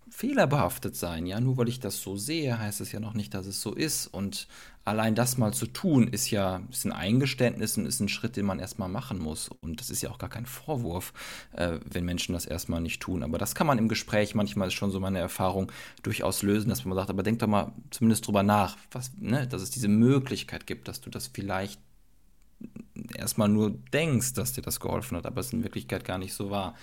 [0.09, 1.25] fehlerbehaftet sein.
[1.25, 3.73] Ja, nur weil ich das so sehe, heißt es ja noch nicht, dass es so
[3.73, 4.07] ist.
[4.07, 4.47] Und
[4.83, 8.45] allein das mal zu tun, ist ja ist ein Eingeständnis und ist ein Schritt, den
[8.45, 9.49] man erstmal machen muss.
[9.49, 11.13] Und das ist ja auch gar kein Vorwurf,
[11.53, 13.23] äh, wenn Menschen das erstmal nicht tun.
[13.23, 15.71] Aber das kann man im Gespräch, manchmal ist schon so meine Erfahrung,
[16.03, 19.61] durchaus lösen, dass man sagt, aber denk doch mal zumindest drüber nach, was, ne, dass
[19.61, 21.79] es diese Möglichkeit gibt, dass du das vielleicht
[23.15, 26.49] erstmal nur denkst, dass dir das geholfen hat, aber es in Wirklichkeit gar nicht so
[26.49, 26.75] war.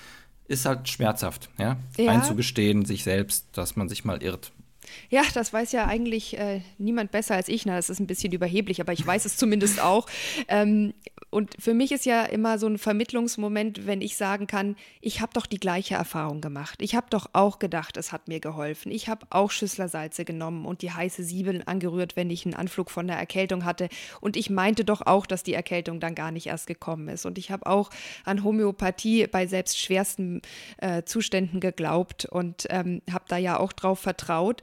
[0.47, 1.77] Ist halt schmerzhaft, ja?
[1.97, 2.13] ja.
[2.13, 4.53] Einzugestehen, sich selbst, dass man sich mal irrt.
[5.11, 7.67] Ja, das weiß ja eigentlich äh, niemand besser als ich.
[7.67, 10.07] Na, das ist ein bisschen überheblich, aber ich weiß es zumindest auch.
[10.49, 10.95] Ähm,
[11.35, 15.33] und für mich ist ja immer so ein Vermittlungsmoment, wenn ich sagen kann, ich habe
[15.33, 16.81] doch die gleiche Erfahrung gemacht.
[16.81, 18.93] Ich habe doch auch gedacht, es hat mir geholfen.
[18.93, 23.09] Ich habe auch Schüsslersalze genommen und die heiße Siebeln angerührt, wenn ich einen Anflug von
[23.09, 23.89] der Erkältung hatte.
[24.21, 27.27] Und ich meinte doch auch, dass die Erkältung dann gar nicht erst gekommen ist.
[27.27, 27.91] Und ich habe auch
[28.25, 30.41] an Homöopathie bei selbst schwersten
[30.77, 34.63] äh, Zuständen geglaubt und ähm, habe da ja auch drauf vertraut.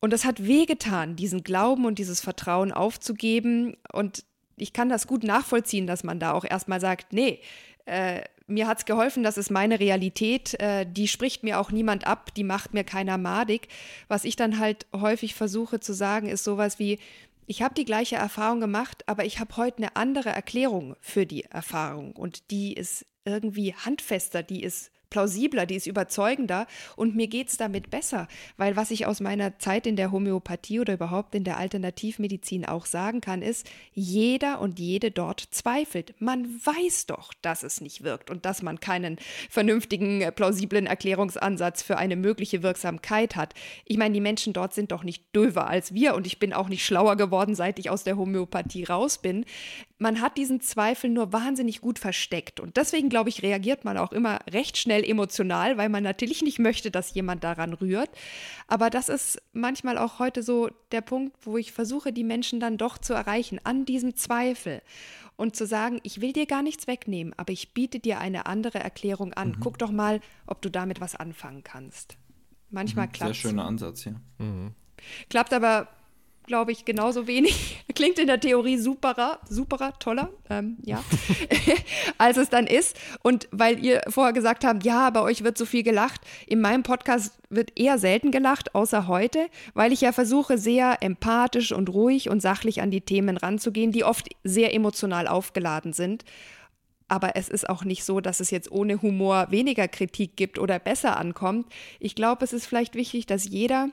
[0.00, 3.78] Und es hat wehgetan, diesen Glauben und dieses Vertrauen aufzugeben.
[3.94, 4.26] Und
[4.56, 7.40] ich kann das gut nachvollziehen, dass man da auch erstmal sagt, nee,
[7.84, 12.06] äh, mir hat es geholfen, das ist meine Realität, äh, die spricht mir auch niemand
[12.06, 13.68] ab, die macht mir keiner madig.
[14.08, 16.98] Was ich dann halt häufig versuche zu sagen, ist sowas wie,
[17.46, 21.44] ich habe die gleiche Erfahrung gemacht, aber ich habe heute eine andere Erklärung für die
[21.44, 27.48] Erfahrung und die ist irgendwie handfester, die ist plausibler, die ist überzeugender und mir geht
[27.48, 28.28] es damit besser.
[28.58, 32.84] Weil was ich aus meiner Zeit in der Homöopathie oder überhaupt in der Alternativmedizin auch
[32.84, 36.12] sagen kann, ist, jeder und jede dort zweifelt.
[36.18, 39.16] Man weiß doch, dass es nicht wirkt und dass man keinen
[39.48, 43.54] vernünftigen, äh, plausiblen Erklärungsansatz für eine mögliche Wirksamkeit hat.
[43.86, 46.68] Ich meine, die Menschen dort sind doch nicht döver als wir und ich bin auch
[46.68, 49.46] nicht schlauer geworden, seit ich aus der Homöopathie raus bin
[49.98, 52.60] man hat diesen Zweifel nur wahnsinnig gut versteckt.
[52.60, 56.58] Und deswegen, glaube ich, reagiert man auch immer recht schnell emotional, weil man natürlich nicht
[56.58, 58.10] möchte, dass jemand daran rührt.
[58.68, 62.76] Aber das ist manchmal auch heute so der Punkt, wo ich versuche, die Menschen dann
[62.76, 64.82] doch zu erreichen, an diesem Zweifel.
[65.38, 68.78] Und zu sagen, ich will dir gar nichts wegnehmen, aber ich biete dir eine andere
[68.80, 69.50] Erklärung an.
[69.50, 69.60] Mhm.
[69.60, 72.16] Guck doch mal, ob du damit was anfangen kannst.
[72.70, 74.12] Manchmal mhm, klappt Sehr schöner Ansatz, ja.
[74.38, 74.74] Mhm.
[75.28, 75.88] Klappt aber
[76.46, 77.84] glaube ich, genauso wenig.
[77.94, 81.02] Klingt in der Theorie superer, superer, toller, ähm, ja,
[82.18, 82.96] als es dann ist.
[83.22, 86.82] Und weil ihr vorher gesagt habt, ja, bei euch wird so viel gelacht, in meinem
[86.82, 92.28] Podcast wird eher selten gelacht, außer heute, weil ich ja versuche, sehr empathisch und ruhig
[92.28, 96.24] und sachlich an die Themen ranzugehen, die oft sehr emotional aufgeladen sind.
[97.08, 100.78] Aber es ist auch nicht so, dass es jetzt ohne Humor weniger Kritik gibt oder
[100.78, 101.66] besser ankommt.
[102.00, 103.90] Ich glaube, es ist vielleicht wichtig, dass jeder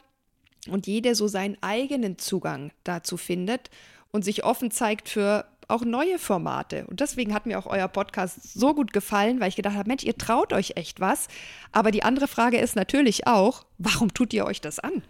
[0.69, 3.69] und jeder so seinen eigenen Zugang dazu findet
[4.11, 6.85] und sich offen zeigt für auch neue Formate.
[6.87, 10.03] Und deswegen hat mir auch euer Podcast so gut gefallen, weil ich gedacht habe, Mensch,
[10.03, 11.27] ihr traut euch echt was.
[11.71, 15.03] Aber die andere Frage ist natürlich auch, warum tut ihr euch das an?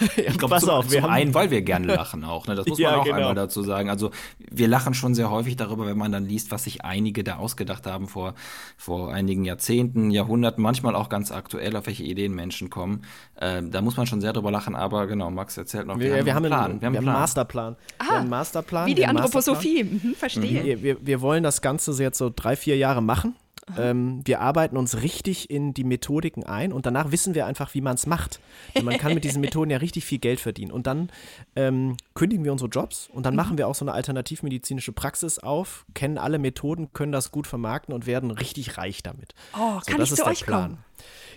[0.16, 2.46] ich glaube, pass auf, wir zum haben einen, weil wir gerne lachen auch.
[2.46, 2.54] Ne?
[2.54, 3.16] Das muss man ja, auch genau.
[3.16, 3.90] einmal dazu sagen.
[3.90, 7.36] Also wir lachen schon sehr häufig darüber, wenn man dann liest, was sich einige da
[7.36, 8.34] ausgedacht haben vor,
[8.76, 13.02] vor einigen Jahrzehnten, Jahrhunderten, manchmal auch ganz aktuell, auf welche Ideen Menschen kommen.
[13.40, 14.74] Ähm, da muss man schon sehr drüber lachen.
[14.74, 15.98] Aber genau, Max erzählt noch.
[15.98, 16.80] Wir, wir, haben, wir haben, einen Plan.
[16.80, 17.76] Wir haben, einen Masterplan.
[17.98, 18.86] Ah, wir haben einen Masterplan.
[18.86, 19.84] Wie die Anthroposophie.
[19.84, 20.76] Mhm, verstehe.
[20.76, 20.82] Mhm.
[20.82, 23.36] Wir, wir wollen das Ganze jetzt so drei, vier Jahre machen.
[23.78, 27.80] Ähm, wir arbeiten uns richtig in die Methodiken ein und danach wissen wir einfach, wie
[27.80, 28.40] man es macht.
[28.74, 30.70] Denn man kann mit diesen Methoden ja richtig viel Geld verdienen.
[30.70, 31.10] Und dann
[31.56, 33.36] ähm, kündigen wir unsere Jobs und dann mhm.
[33.36, 37.94] machen wir auch so eine alternativmedizinische Praxis auf, kennen alle Methoden, können das gut vermarkten
[37.94, 39.34] und werden richtig reich damit.
[39.58, 40.62] Oh, so, kann ich zu euch Plan.
[40.62, 40.84] kommen?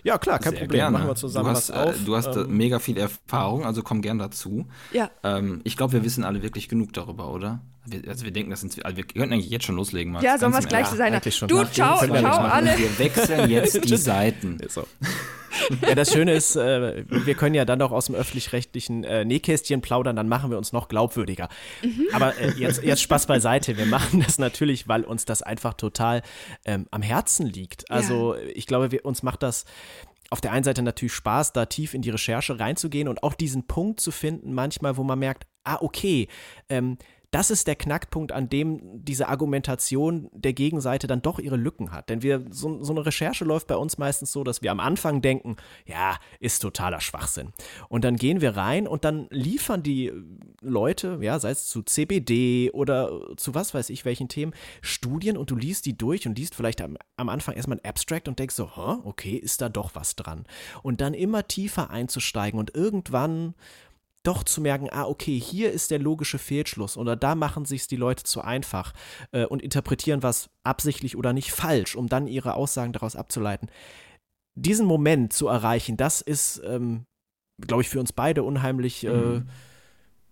[0.03, 0.79] Ja, klar, kein Sehr Problem.
[0.79, 0.97] Gerne.
[0.97, 1.95] Machen wir zusammen du hast, was auf.
[1.95, 4.67] Äh, du hast ähm, mega viel Erfahrung, also komm gern dazu.
[4.91, 5.09] Ja.
[5.23, 7.61] Ähm, ich glaube, wir wissen alle wirklich genug darüber, oder?
[7.89, 10.23] Wir, also wir denken, das sind, also wir könnten eigentlich jetzt schon loslegen, Max.
[10.23, 11.13] Ja, sollen wir es gleich zu sein?
[11.13, 12.78] Du, ciao, ciao, alle.
[12.78, 14.58] Wir wechseln jetzt die Seiten.
[14.67, 14.86] So.
[15.82, 19.82] Ja, das Schöne ist, äh, wir können ja dann auch aus dem öffentlich-rechtlichen äh, Nähkästchen
[19.82, 21.50] plaudern, dann machen wir uns noch glaubwürdiger.
[21.82, 22.08] Mhm.
[22.13, 23.78] Aber äh, jetzt, jetzt Spaß beiseite.
[23.78, 26.21] Wir machen das natürlich, weil uns das einfach total
[26.65, 27.89] ähm, am Herzen liegt.
[27.89, 28.41] Also ja.
[28.54, 29.65] ich glaube, wir, uns macht das
[30.30, 33.65] auf der einen Seite natürlich Spaß, da tief in die Recherche reinzugehen und auch diesen
[33.65, 36.28] Punkt zu finden, manchmal, wo man merkt, ah, okay,
[36.69, 36.97] ähm,
[37.38, 42.10] das ist der Knackpunkt, an dem diese Argumentation der Gegenseite dann doch ihre Lücken hat.
[42.10, 45.21] Denn wir, so, so, eine Recherche läuft bei uns meistens so, dass wir am Anfang
[45.21, 47.54] denken, ja, ist totaler Schwachsinn.
[47.89, 50.12] Und dann gehen wir rein und dann liefern die
[50.62, 55.52] Leute, ja, sei es zu CBD oder zu was weiß ich welchen Themen, Studien und
[55.52, 58.56] du liest die durch und liest vielleicht am, am Anfang erstmal ein Abstract und denkst
[58.56, 58.71] so,
[59.04, 60.45] okay, ist da doch was dran.
[60.82, 63.54] Und dann immer tiefer einzusteigen und irgendwann
[64.27, 67.95] doch zu merken, ah, okay, hier ist der logische Fehlschluss oder da machen sich die
[67.95, 68.93] Leute zu einfach
[69.31, 73.69] äh, und interpretieren was absichtlich oder nicht falsch, um dann ihre Aussagen daraus abzuleiten.
[74.55, 77.05] diesen Moment zu erreichen, das ist, ähm,
[77.61, 79.49] glaube ich, für uns beide unheimlich, äh, mhm.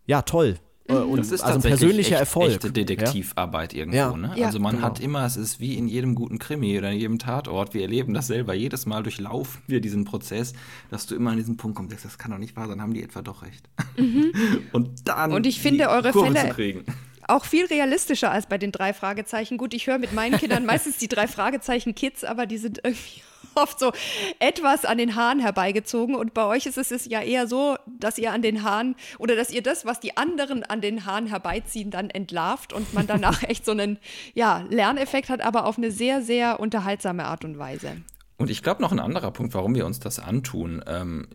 [0.06, 0.58] ja, toll.
[0.88, 2.52] Äh, und das ist also ein persönlicher Erfolg.
[2.52, 3.80] Echte Detektivarbeit ja?
[3.80, 3.98] irgendwo.
[3.98, 4.18] Ja.
[4.18, 4.34] Ne?
[4.36, 4.88] Ja, also man genau.
[4.88, 7.74] hat immer, es ist wie in jedem guten Krimi oder in jedem Tatort.
[7.74, 8.54] Wir erleben das selber.
[8.54, 10.54] Jedes Mal durchlaufen wir diesen Prozess,
[10.92, 13.04] dass du immer an diesen Punkt kommst, das kann doch nicht wahr sein, haben die
[13.04, 13.68] etwa doch recht.
[13.98, 14.32] Mhm.
[14.72, 16.84] und dann und ich finde eure Kurve Fälle
[17.28, 19.58] auch viel realistischer als bei den drei Fragezeichen.
[19.58, 23.22] Gut, ich höre mit meinen Kindern meistens die drei Fragezeichen Kids, aber die sind irgendwie
[23.62, 23.92] oft so
[24.40, 26.16] etwas an den Haaren herbeigezogen.
[26.16, 29.52] Und bei euch ist es ja eher so, dass ihr an den Haaren oder dass
[29.52, 33.66] ihr das, was die anderen an den Haaren herbeiziehen, dann entlarvt und man danach echt
[33.66, 34.00] so einen
[34.34, 37.98] ja, Lerneffekt hat, aber auf eine sehr, sehr unterhaltsame Art und Weise.
[38.38, 40.84] Und ich glaube noch ein anderer Punkt, warum wir uns das antun.
[40.88, 41.28] Ähm,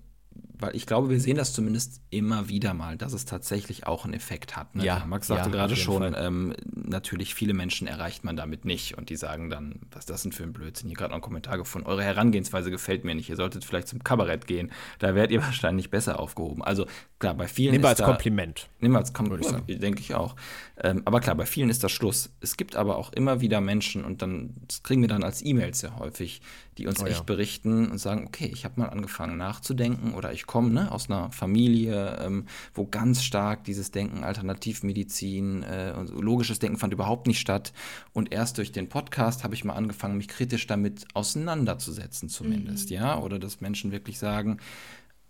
[0.60, 4.14] weil ich glaube, wir sehen das zumindest immer wieder mal, dass es tatsächlich auch einen
[4.14, 4.74] Effekt hat.
[4.74, 4.84] Ne?
[4.84, 9.10] Ja, Max sagte ja, gerade schon, ähm, natürlich viele Menschen erreicht man damit nicht und
[9.10, 10.88] die sagen dann, was das denn für ein Blödsinn.
[10.88, 14.04] Hier gerade noch einen Kommentar gefunden, eure Herangehensweise gefällt mir nicht, ihr solltet vielleicht zum
[14.04, 16.62] Kabarett gehen, da werdet ihr wahrscheinlich besser aufgehoben.
[16.62, 16.86] Also
[17.18, 18.68] klar, bei vielen Nehmen wir als da, Kompliment.
[18.80, 20.36] Nehmen wir als Kompliment, denke ich auch.
[20.82, 22.30] Ähm, aber klar, bei vielen ist das Schluss.
[22.40, 25.80] Es gibt aber auch immer wieder Menschen und dann, das kriegen wir dann als E-Mails
[25.80, 26.40] sehr häufig,
[26.78, 27.24] die uns oh, echt ja.
[27.24, 31.30] berichten und sagen, okay, ich habe mal angefangen nachzudenken oder ich komme ne, aus einer
[31.30, 37.38] Familie, ähm, wo ganz stark dieses Denken Alternativmedizin äh, und logisches Denken fand überhaupt nicht
[37.38, 37.72] statt.
[38.12, 42.96] Und erst durch den Podcast habe ich mal angefangen, mich kritisch damit auseinanderzusetzen zumindest, mhm.
[42.96, 44.58] ja, oder dass Menschen wirklich sagen,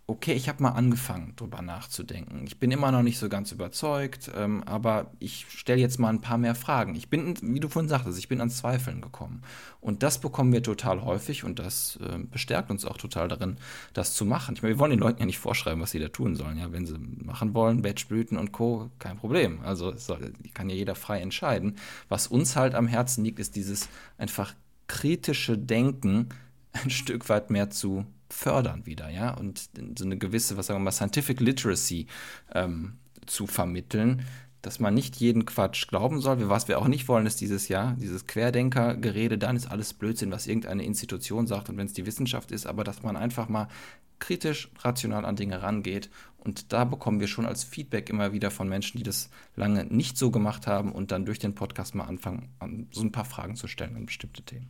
[0.07, 2.43] okay, ich habe mal angefangen, drüber nachzudenken.
[2.45, 6.21] Ich bin immer noch nicht so ganz überzeugt, ähm, aber ich stelle jetzt mal ein
[6.21, 6.95] paar mehr Fragen.
[6.95, 9.41] Ich bin, wie du vorhin sagtest, ich bin ans Zweifeln gekommen.
[9.79, 13.57] Und das bekommen wir total häufig und das äh, bestärkt uns auch total darin,
[13.93, 14.55] das zu machen.
[14.55, 16.57] Ich meine, wir wollen den Leuten ja nicht vorschreiben, was sie da tun sollen.
[16.57, 19.61] Ja, wenn sie machen wollen, Batchblüten und Co., kein Problem.
[19.63, 21.77] Also soll, kann ja jeder frei entscheiden.
[22.09, 23.87] Was uns halt am Herzen liegt, ist dieses
[24.17, 24.53] einfach
[24.87, 26.29] kritische Denken
[26.73, 30.85] ein Stück weit mehr zu fördern wieder, ja, und so eine gewisse, was sagen wir
[30.85, 32.07] mal, Scientific Literacy
[32.53, 34.25] ähm, zu vermitteln,
[34.61, 36.47] dass man nicht jeden Quatsch glauben soll.
[36.49, 40.47] Was wir auch nicht wollen, ist dieses Jahr, dieses Querdenker-Gerede, dann ist alles Blödsinn, was
[40.47, 43.67] irgendeine Institution sagt und wenn es die Wissenschaft ist, aber dass man einfach mal
[44.19, 46.09] kritisch, rational an Dinge rangeht.
[46.37, 50.17] Und da bekommen wir schon als Feedback immer wieder von Menschen, die das lange nicht
[50.17, 52.49] so gemacht haben und dann durch den Podcast mal anfangen,
[52.91, 54.69] so ein paar Fragen zu stellen an bestimmte Themen.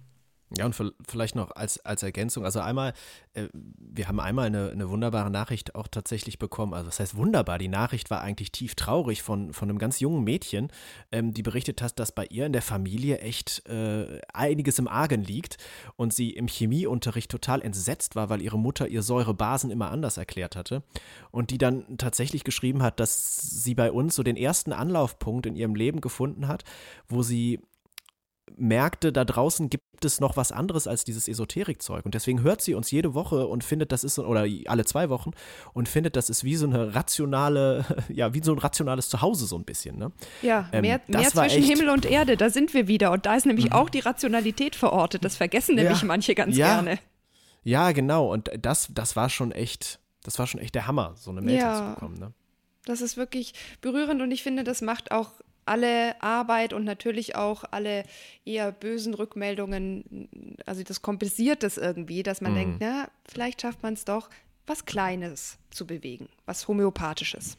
[0.57, 0.75] Ja, und
[1.07, 2.91] vielleicht noch als, als Ergänzung, also einmal,
[3.33, 7.57] äh, wir haben einmal eine, eine wunderbare Nachricht auch tatsächlich bekommen, also das heißt wunderbar,
[7.57, 10.69] die Nachricht war eigentlich tief traurig von, von einem ganz jungen Mädchen,
[11.13, 15.23] ähm, die berichtet hat, dass bei ihr in der Familie echt äh, einiges im Argen
[15.23, 15.57] liegt
[15.95, 20.57] und sie im Chemieunterricht total entsetzt war, weil ihre Mutter ihr Säurebasen immer anders erklärt
[20.57, 20.83] hatte
[21.31, 25.55] und die dann tatsächlich geschrieben hat, dass sie bei uns so den ersten Anlaufpunkt in
[25.55, 26.65] ihrem Leben gefunden hat,
[27.07, 27.61] wo sie
[28.57, 32.05] merkte, da draußen gibt es noch was anderes als dieses Esoterikzeug.
[32.05, 35.31] Und deswegen hört sie uns jede Woche und findet, das ist, oder alle zwei Wochen,
[35.73, 39.57] und findet, das ist wie so eine rationale, ja, wie so ein rationales Zuhause so
[39.57, 39.97] ein bisschen.
[39.97, 40.11] Ne?
[40.41, 43.11] Ja, ähm, mehr, mehr zwischen Himmel und Erde, da sind wir wieder.
[43.11, 43.73] Und da ist nämlich mhm.
[43.73, 45.23] auch die Rationalität verortet.
[45.23, 46.07] Das vergessen nämlich ja.
[46.07, 46.75] manche ganz ja.
[46.75, 46.99] gerne.
[47.63, 48.31] Ja, genau.
[48.31, 51.59] Und das, das war schon echt, das war schon echt der Hammer, so eine Mail
[51.59, 51.75] ja.
[51.75, 52.17] zu bekommen.
[52.17, 52.33] Ne?
[52.85, 55.31] Das ist wirklich berührend und ich finde, das macht auch
[55.71, 58.03] alle Arbeit und natürlich auch alle
[58.43, 60.27] eher bösen Rückmeldungen,
[60.65, 62.55] also das kompensiert das irgendwie, dass man mhm.
[62.57, 64.29] denkt, na, vielleicht schafft man es doch,
[64.67, 67.57] was Kleines zu bewegen, was Homöopathisches.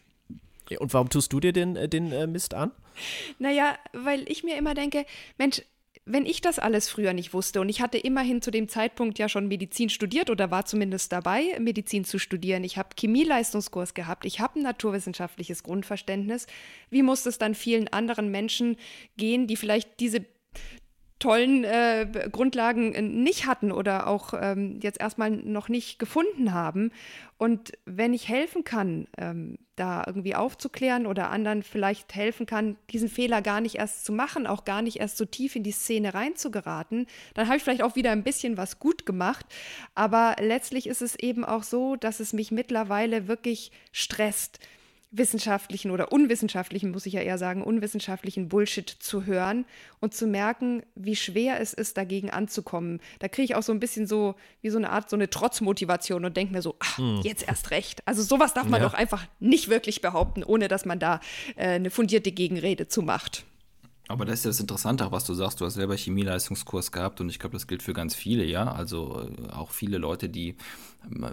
[0.79, 2.70] Und warum tust du dir den, äh, den äh, Mist an?
[3.38, 5.07] Naja, weil ich mir immer denke,
[5.38, 5.62] Mensch,
[6.04, 9.28] wenn ich das alles früher nicht wusste und ich hatte immerhin zu dem Zeitpunkt ja
[9.28, 14.40] schon Medizin studiert oder war zumindest dabei, Medizin zu studieren, ich habe Chemieleistungskurs gehabt, ich
[14.40, 16.46] habe ein naturwissenschaftliches Grundverständnis,
[16.90, 18.76] wie muss es dann vielen anderen Menschen
[19.16, 20.24] gehen, die vielleicht diese
[21.22, 26.90] tollen äh, Grundlagen äh, nicht hatten oder auch ähm, jetzt erstmal noch nicht gefunden haben.
[27.38, 33.08] Und wenn ich helfen kann, ähm, da irgendwie aufzuklären oder anderen vielleicht helfen kann, diesen
[33.08, 36.14] Fehler gar nicht erst zu machen, auch gar nicht erst so tief in die Szene
[36.14, 39.46] reinzugeraten, dann habe ich vielleicht auch wieder ein bisschen was gut gemacht.
[39.94, 44.58] Aber letztlich ist es eben auch so, dass es mich mittlerweile wirklich stresst
[45.12, 49.66] wissenschaftlichen oder unwissenschaftlichen, muss ich ja eher sagen, unwissenschaftlichen Bullshit zu hören
[50.01, 53.01] und zu merken, wie schwer es ist, dagegen anzukommen.
[53.18, 56.25] Da kriege ich auch so ein bisschen so, wie so eine Art, so eine Trotzmotivation
[56.25, 57.20] und denke mir so, ach, hm.
[57.22, 58.03] jetzt erst recht.
[58.07, 58.88] Also sowas darf man ja.
[58.88, 61.20] doch einfach nicht wirklich behaupten, ohne dass man da
[61.57, 63.44] äh, eine fundierte Gegenrede zu macht.
[64.12, 67.22] Aber das ist ja das Interessante, auch was du sagst, du hast selber Chemieleistungskurs gehabt
[67.22, 68.70] und ich glaube, das gilt für ganz viele, ja.
[68.70, 70.57] Also äh, auch viele Leute, die
[71.11, 71.27] ähm,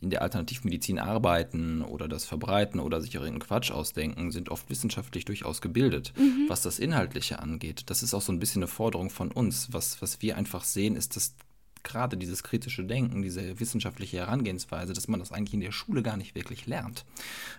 [0.00, 4.70] in der Alternativmedizin arbeiten oder das verbreiten oder sich auch irgendeinen Quatsch ausdenken, sind oft
[4.70, 6.44] wissenschaftlich durchaus gebildet, mhm.
[6.46, 7.90] was das Inhaltliche angeht.
[7.90, 9.72] Das ist auch so ein bisschen eine Forderung von uns.
[9.72, 11.34] Was, was wir einfach sehen, ist, dass
[11.82, 16.16] gerade dieses kritische Denken, diese wissenschaftliche Herangehensweise, dass man das eigentlich in der Schule gar
[16.16, 17.04] nicht wirklich lernt.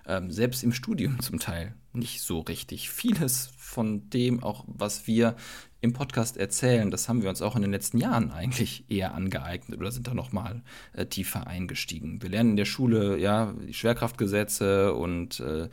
[0.08, 2.89] Ähm, selbst im Studium zum Teil nicht so richtig.
[2.89, 5.36] Vieles von dem, auch was wir
[5.84, 9.80] im Podcast erzählen, das haben wir uns auch in den letzten Jahren eigentlich eher angeeignet
[9.80, 10.62] oder sind da nochmal
[10.93, 12.21] äh, tiefer eingestiegen.
[12.21, 15.69] Wir lernen in der Schule ja die Schwerkraftgesetze und äh,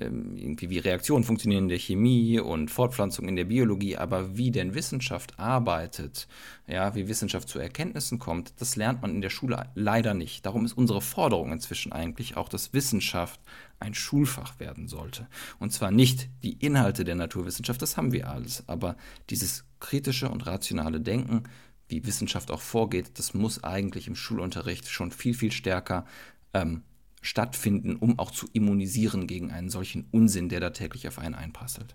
[0.00, 4.50] ähm, irgendwie wie Reaktionen funktionieren in der Chemie und Fortpflanzung in der Biologie, aber wie
[4.50, 6.26] denn Wissenschaft arbeitet,
[6.66, 10.44] ja, wie Wissenschaft zu Erkenntnissen kommt, das lernt man in der Schule leider nicht.
[10.44, 13.40] Darum ist unsere Forderung inzwischen eigentlich auch, dass Wissenschaft
[13.78, 15.26] ein Schulfach werden sollte.
[15.62, 18.96] Und zwar nicht die Inhalte der Naturwissenschaft, das haben wir alles, aber
[19.30, 21.44] dieses kritische und rationale Denken,
[21.88, 26.04] wie Wissenschaft auch vorgeht, das muss eigentlich im Schulunterricht schon viel, viel stärker
[26.52, 26.82] ähm,
[27.20, 31.94] stattfinden, um auch zu immunisieren gegen einen solchen Unsinn, der da täglich auf einen einprasselt.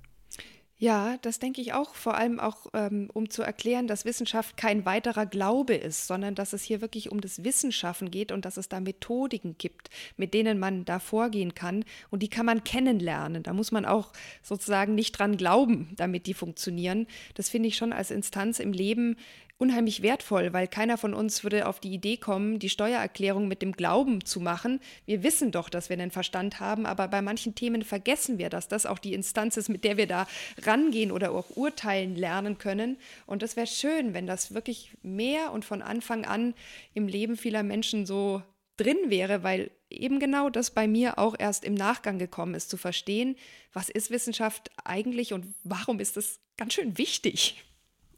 [0.79, 4.85] Ja, das denke ich auch, vor allem auch, ähm, um zu erklären, dass Wissenschaft kein
[4.85, 8.69] weiterer Glaube ist, sondern dass es hier wirklich um das Wissenschaffen geht und dass es
[8.69, 13.41] da Methodiken gibt, mit denen man da vorgehen kann und die kann man kennenlernen.
[13.41, 14.13] Da muss man auch
[14.43, 17.07] sozusagen nicht dran glauben, damit die funktionieren.
[17.33, 19.17] Das finde ich schon als Instanz im Leben
[19.57, 23.71] unheimlich wertvoll, weil keiner von uns würde auf die Idee kommen, die Steuererklärung mit dem
[23.71, 24.79] Glauben zu machen.
[25.05, 28.67] Wir wissen doch, dass wir einen Verstand haben, aber bei manchen Themen vergessen wir, dass
[28.67, 30.27] das auch die Instanz ist, mit der wir da
[30.63, 32.97] rangehen oder auch urteilen lernen können.
[33.25, 36.53] Und das wäre schön, wenn das wirklich mehr und von Anfang an
[36.93, 38.43] im Leben vieler Menschen so
[38.77, 42.77] drin wäre, weil eben genau das bei mir auch erst im Nachgang gekommen ist, zu
[42.77, 43.35] verstehen,
[43.73, 47.63] was ist Wissenschaft eigentlich und warum ist das ganz schön wichtig.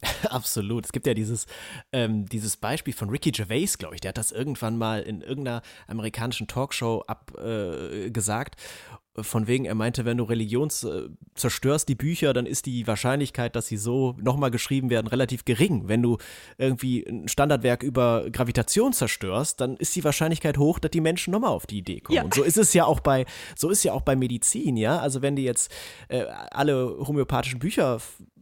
[0.29, 0.85] Absolut.
[0.85, 1.45] Es gibt ja dieses,
[1.91, 4.01] ähm, dieses Beispiel von Ricky Gervais, glaube ich.
[4.01, 8.55] Der hat das irgendwann mal in irgendeiner amerikanischen Talkshow abgesagt.
[8.55, 8.59] Äh,
[9.23, 13.55] von wegen, er meinte, wenn du Religion äh, zerstörst, die Bücher, dann ist die Wahrscheinlichkeit,
[13.55, 15.87] dass sie so nochmal geschrieben werden, relativ gering.
[15.87, 16.17] Wenn du
[16.57, 21.51] irgendwie ein Standardwerk über Gravitation zerstörst, dann ist die Wahrscheinlichkeit hoch, dass die Menschen nochmal
[21.51, 22.15] auf die Idee kommen.
[22.15, 22.23] Ja.
[22.23, 24.99] Und so ist es ja auch bei, so ist ja auch bei Medizin, ja.
[24.99, 25.71] Also wenn die jetzt
[26.07, 27.99] äh, alle homöopathischen Bücher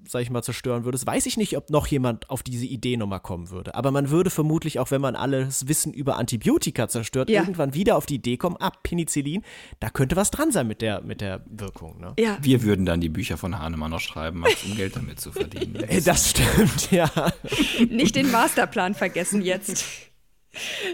[0.10, 3.20] sag ich mal, zerstören würdest, weiß ich nicht, ob noch jemand auf diese Idee nochmal
[3.20, 3.76] kommen würde.
[3.76, 7.42] Aber man würde vermutlich, auch wenn man alles Wissen über Antibiotika zerstört, ja.
[7.42, 9.44] irgendwann wieder auf die Idee kommen, ab ah, Penicillin,
[9.80, 12.00] da könnte was dran sein mit der, mit der Wirkung.
[12.00, 12.14] Ne?
[12.20, 12.38] Ja.
[12.42, 15.84] Wir würden dann die Bücher von Hahnemann noch schreiben, um Geld damit zu verdienen.
[16.06, 17.10] das stimmt, ja.
[17.90, 19.86] Nicht den Masterplan vergessen jetzt.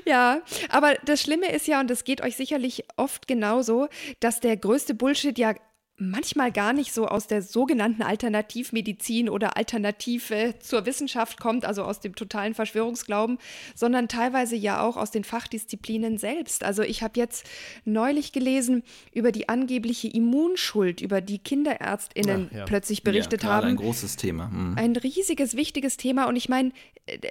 [0.05, 3.87] Ja, aber das Schlimme ist ja, und das geht euch sicherlich oft genauso,
[4.19, 5.53] dass der größte Bullshit ja
[5.97, 11.99] manchmal gar nicht so aus der sogenannten Alternativmedizin oder Alternative zur Wissenschaft kommt, also aus
[11.99, 13.37] dem totalen Verschwörungsglauben,
[13.75, 16.63] sondern teilweise ja auch aus den Fachdisziplinen selbst.
[16.63, 17.47] Also ich habe jetzt
[17.85, 22.65] neulich gelesen über die angebliche Immunschuld, über die Kinderärztinnen ja, ja.
[22.65, 23.67] plötzlich berichtet ja, haben.
[23.67, 24.47] Ein großes Thema.
[24.47, 24.77] Mhm.
[24.77, 26.25] Ein riesiges, wichtiges Thema.
[26.25, 26.71] Und ich meine,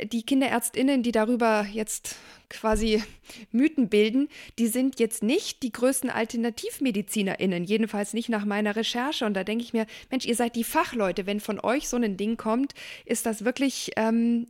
[0.04, 2.16] die Kinderärztinnen, die darüber jetzt
[2.50, 3.02] quasi
[3.50, 9.24] Mythen bilden, die sind jetzt nicht die größten AlternativmedizinerInnen, jedenfalls nicht nach meiner Recherche.
[9.24, 11.24] Und da denke ich mir, Mensch, ihr seid die Fachleute.
[11.24, 12.74] Wenn von euch so ein Ding kommt,
[13.06, 14.46] ist das wirklich ähm,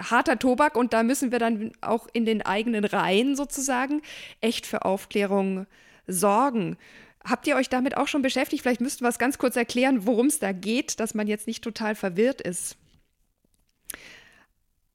[0.00, 4.00] harter Tobak und da müssen wir dann auch in den eigenen Reihen sozusagen
[4.40, 5.66] echt für Aufklärung
[6.06, 6.76] sorgen.
[7.24, 8.62] Habt ihr euch damit auch schon beschäftigt?
[8.62, 11.64] Vielleicht müssten wir es ganz kurz erklären, worum es da geht, dass man jetzt nicht
[11.64, 12.76] total verwirrt ist.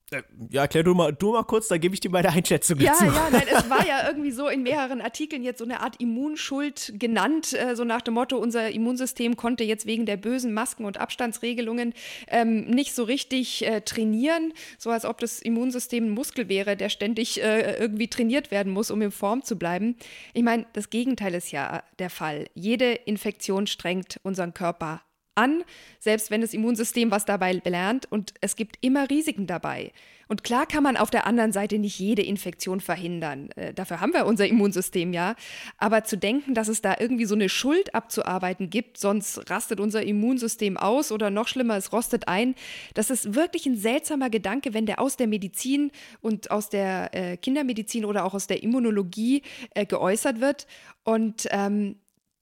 [0.10, 2.92] Äh, ja, erklär du mal, du mal kurz, dann gebe ich dir meine Einschätzung ja,
[2.92, 3.06] dazu.
[3.06, 6.00] Ja, ja, nein, es war ja irgendwie so in mehreren Artikeln jetzt so eine Art
[6.00, 10.86] Immunschuld genannt, äh, so nach dem Motto, unser Immunsystem konnte jetzt wegen der bösen Masken
[10.86, 11.94] und Abstandsregelungen
[12.30, 16.88] ähm, nicht so richtig äh, trainieren, so als ob das Immunsystem ein Muskel wäre, der
[16.88, 19.98] ständig äh, irgendwie trainiert werden muss, um in Form zu bleiben.
[20.34, 22.48] Ich meine, das Gegenteil ist ja der Fall.
[22.54, 25.02] Jede Infektion strengt unseren Körper
[25.38, 25.64] an,
[26.00, 29.92] selbst wenn das Immunsystem was dabei lernt und es gibt immer Risiken dabei.
[30.28, 33.50] Und klar kann man auf der anderen Seite nicht jede Infektion verhindern.
[33.52, 35.36] Äh, dafür haben wir unser Immunsystem ja.
[35.78, 40.04] Aber zu denken, dass es da irgendwie so eine Schuld abzuarbeiten gibt, sonst rastet unser
[40.04, 42.56] Immunsystem aus oder noch schlimmer, es rostet ein,
[42.94, 47.38] das ist wirklich ein seltsamer Gedanke, wenn der aus der Medizin und aus der äh,
[47.38, 49.44] Kindermedizin oder auch aus der Immunologie
[49.76, 50.68] äh, geäußert wird.
[51.04, 51.96] Und ähm,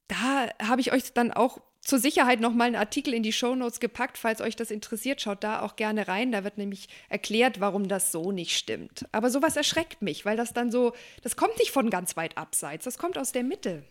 [0.08, 3.80] da habe ich euch dann auch zur Sicherheit noch mal einen Artikel in die Shownotes
[3.80, 6.32] gepackt, falls euch das interessiert, schaut da auch gerne rein.
[6.32, 9.06] Da wird nämlich erklärt, warum das so nicht stimmt.
[9.12, 12.86] Aber sowas erschreckt mich, weil das dann so, das kommt nicht von ganz weit abseits,
[12.86, 13.84] das kommt aus der Mitte.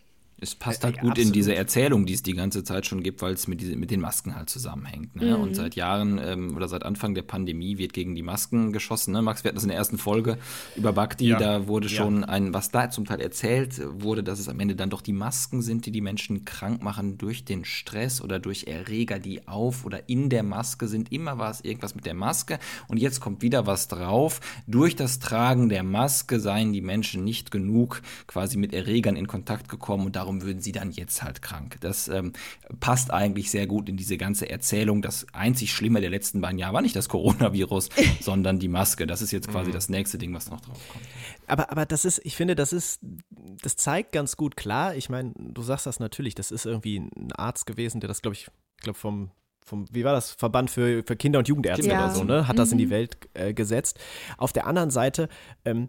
[0.44, 1.28] Es passt halt äh, gut absolut.
[1.28, 3.90] in diese Erzählung, die es die ganze Zeit schon gibt, weil es mit, diese, mit
[3.90, 5.16] den Masken halt zusammenhängt.
[5.16, 5.36] Ne?
[5.36, 5.42] Mhm.
[5.42, 9.12] Und seit Jahren ähm, oder seit Anfang der Pandemie wird gegen die Masken geschossen.
[9.12, 9.22] Ne?
[9.22, 10.36] Max, wir hatten das in der ersten Folge
[10.76, 11.38] über Bhakti, ja.
[11.38, 12.28] da wurde schon ja.
[12.28, 15.62] ein, was da zum Teil erzählt wurde, dass es am Ende dann doch die Masken
[15.62, 20.08] sind, die die Menschen krank machen durch den Stress oder durch Erreger, die auf oder
[20.08, 21.10] in der Maske sind.
[21.10, 24.40] Immer war es irgendwas mit der Maske und jetzt kommt wieder was drauf.
[24.66, 29.68] Durch das Tragen der Maske seien die Menschen nicht genug quasi mit Erregern in Kontakt
[29.68, 31.76] gekommen und darum warum würden sie dann jetzt halt krank?
[31.80, 32.32] Das ähm,
[32.80, 35.02] passt eigentlich sehr gut in diese ganze Erzählung.
[35.02, 37.88] Das einzig Schlimme der letzten beiden Jahre war nicht das Coronavirus,
[38.20, 39.06] sondern die Maske.
[39.06, 39.74] Das ist jetzt quasi mhm.
[39.74, 41.04] das nächste Ding, was noch drauf kommt.
[41.46, 43.00] Aber, aber das ist, ich finde, das ist,
[43.62, 44.94] das zeigt ganz gut klar.
[44.94, 48.34] Ich meine, du sagst das natürlich, das ist irgendwie ein Arzt gewesen, der das, glaube
[48.34, 48.48] ich,
[48.80, 49.30] glaube vom
[49.66, 52.04] vom, wie war das, Verband für, für Kinder- und Jugendärzte ja.
[52.04, 52.46] oder so, ne?
[52.46, 52.90] Hat das in die mhm.
[52.90, 53.98] Welt äh, gesetzt.
[54.36, 55.30] Auf der anderen Seite,
[55.64, 55.88] ähm,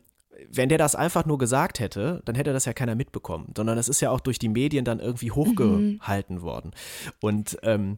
[0.49, 3.89] wenn der das einfach nur gesagt hätte, dann hätte das ja keiner mitbekommen, sondern es
[3.89, 6.41] ist ja auch durch die Medien dann irgendwie hochgehalten mhm.
[6.41, 6.71] worden.
[7.19, 7.97] Und ähm,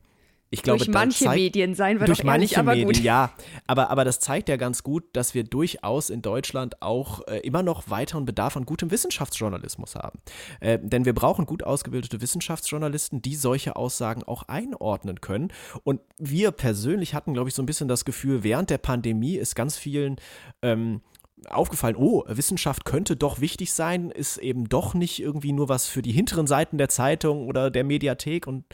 [0.49, 3.03] ich glaube, durch manche zeigt, Medien, seien wir durch doch ehrlich, manche aber Medien, gut.
[3.03, 3.33] Ja,
[3.65, 7.63] aber, aber das zeigt ja ganz gut, dass wir durchaus in Deutschland auch äh, immer
[7.63, 10.19] noch weiteren Bedarf an gutem Wissenschaftsjournalismus haben.
[10.61, 15.51] Äh, denn wir brauchen gut ausgebildete Wissenschaftsjournalisten, die solche Aussagen auch einordnen können.
[15.83, 19.53] Und wir persönlich hatten, glaube ich, so ein bisschen das Gefühl, während der Pandemie ist
[19.53, 20.15] ganz vielen
[20.61, 21.01] ähm,
[21.49, 26.01] aufgefallen, oh, Wissenschaft könnte doch wichtig sein, ist eben doch nicht irgendwie nur was für
[26.01, 28.65] die hinteren Seiten der Zeitung oder der Mediathek und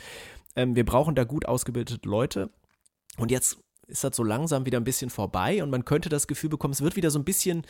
[0.56, 2.50] ähm, wir brauchen da gut ausgebildete Leute.
[3.18, 3.58] Und jetzt
[3.88, 6.82] ist das so langsam wieder ein bisschen vorbei und man könnte das Gefühl bekommen, es
[6.82, 7.66] wird wieder so ein bisschen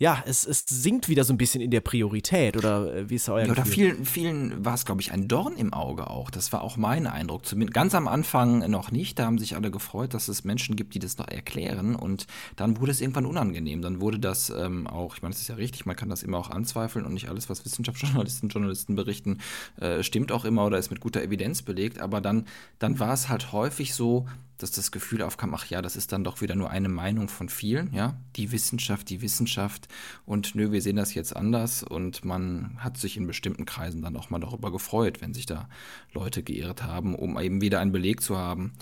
[0.00, 3.28] ja, es, es sinkt wieder so ein bisschen in der Priorität oder äh, wie ist
[3.28, 6.30] euer ja, Oder vielen, vielen war es, glaube ich, ein Dorn im Auge auch.
[6.30, 7.44] Das war auch mein Eindruck.
[7.44, 9.18] Zumindest ganz am Anfang noch nicht.
[9.18, 11.94] Da haben sich alle gefreut, dass es Menschen gibt, die das noch erklären.
[11.94, 12.26] Und
[12.56, 13.82] dann wurde es irgendwann unangenehm.
[13.82, 16.38] Dann wurde das ähm, auch, ich meine, das ist ja richtig, man kann das immer
[16.38, 19.40] auch anzweifeln und nicht alles, was Wissenschaftsjournalisten Journalisten berichten,
[19.78, 22.00] äh, stimmt auch immer oder ist mit guter Evidenz belegt.
[22.00, 22.46] Aber dann,
[22.78, 24.26] dann war es halt häufig so,
[24.62, 27.48] dass das Gefühl aufkam, ach ja, das ist dann doch wieder nur eine Meinung von
[27.48, 29.88] vielen, ja, die Wissenschaft, die Wissenschaft.
[30.26, 31.82] Und nö, wir sehen das jetzt anders.
[31.82, 35.68] Und man hat sich in bestimmten Kreisen dann auch mal darüber gefreut, wenn sich da
[36.12, 38.72] Leute geirrt haben, um eben wieder einen Beleg zu haben,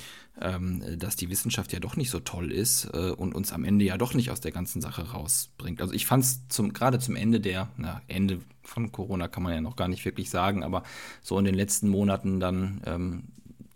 [0.40, 3.84] ähm, dass die Wissenschaft ja doch nicht so toll ist äh, und uns am Ende
[3.84, 5.80] ja doch nicht aus der ganzen Sache rausbringt.
[5.80, 9.54] Also ich fand es zum, gerade zum Ende der, na, Ende von Corona kann man
[9.54, 10.82] ja noch gar nicht wirklich sagen, aber
[11.22, 13.24] so in den letzten Monaten dann ähm,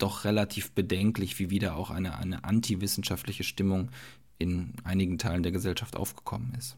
[0.02, 3.90] doch relativ bedenklich, wie wieder auch eine, eine antiwissenschaftliche Stimmung
[4.38, 6.76] in einigen Teilen der Gesellschaft aufgekommen ist.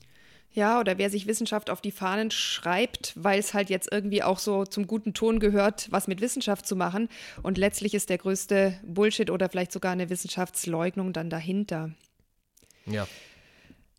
[0.53, 4.39] Ja, oder wer sich Wissenschaft auf die Fahnen schreibt, weil es halt jetzt irgendwie auch
[4.39, 7.09] so zum guten Ton gehört, was mit Wissenschaft zu machen.
[7.43, 11.91] Und letztlich ist der größte Bullshit oder vielleicht sogar eine Wissenschaftsleugnung dann dahinter.
[12.87, 13.09] Ja.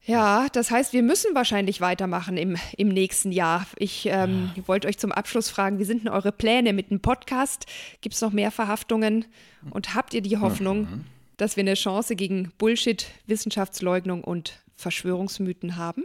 [0.06, 3.66] Ja, das heißt, wir müssen wahrscheinlich weitermachen im, im nächsten Jahr.
[3.78, 4.68] Ich ähm, ja.
[4.68, 7.66] wollte euch zum Abschluss fragen, wie sind denn eure Pläne mit dem Podcast?
[8.02, 9.26] Gibt es noch mehr Verhaftungen?
[9.72, 11.06] Und habt ihr die Hoffnung, mhm.
[11.38, 16.04] dass wir eine Chance gegen Bullshit, Wissenschaftsleugnung und Verschwörungsmythen haben?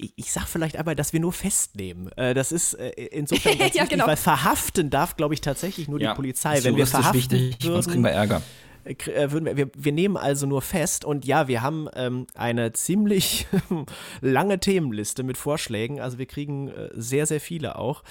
[0.00, 2.10] ich, ich sag vielleicht einmal, dass wir nur festnehmen.
[2.16, 4.06] Äh, das ist äh, insofern ganz ja, wichtig, genau.
[4.06, 6.62] weil verhaften darf, glaube ich, tatsächlich nur ja, die Polizei.
[6.64, 8.42] Wenn wir verhaften wichtig, würden, sonst kriegen wir Ärger.
[8.84, 12.26] Äh, äh, würden wir, wir, wir nehmen also nur fest und ja, wir haben ähm,
[12.34, 13.46] eine ziemlich
[14.20, 16.00] lange Themenliste mit Vorschlägen.
[16.00, 18.02] Also wir kriegen äh, sehr, sehr viele auch.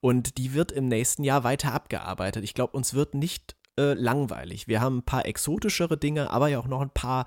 [0.00, 2.44] Und die wird im nächsten Jahr weiter abgearbeitet.
[2.44, 4.68] Ich glaube, uns wird nicht äh, langweilig.
[4.68, 7.26] Wir haben ein paar exotischere Dinge, aber ja auch noch ein paar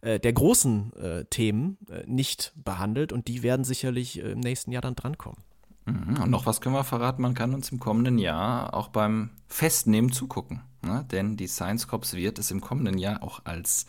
[0.00, 4.96] äh, der großen äh, Themen nicht behandelt und die werden sicherlich im nächsten Jahr dann
[4.96, 5.38] drankommen.
[5.86, 6.22] Mhm.
[6.22, 10.12] Und noch was können wir verraten, man kann uns im kommenden Jahr auch beim Festnehmen
[10.12, 10.62] zugucken.
[10.84, 11.04] Ne?
[11.10, 13.86] Denn die Science Cops wird es im kommenden Jahr auch als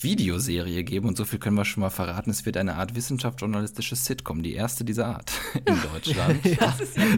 [0.00, 2.30] Videoserie geben und so viel können wir schon mal verraten.
[2.30, 5.32] Es wird eine Art wissenschaftsjournalistische Sitcom, die erste dieser Art
[5.64, 6.44] in Deutschland.
[6.44, 6.74] ja,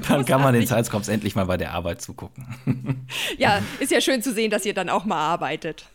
[0.08, 3.06] dann kann man den Science Cops endlich mal bei der Arbeit zugucken.
[3.38, 5.86] ja, ist ja schön zu sehen, dass ihr dann auch mal arbeitet.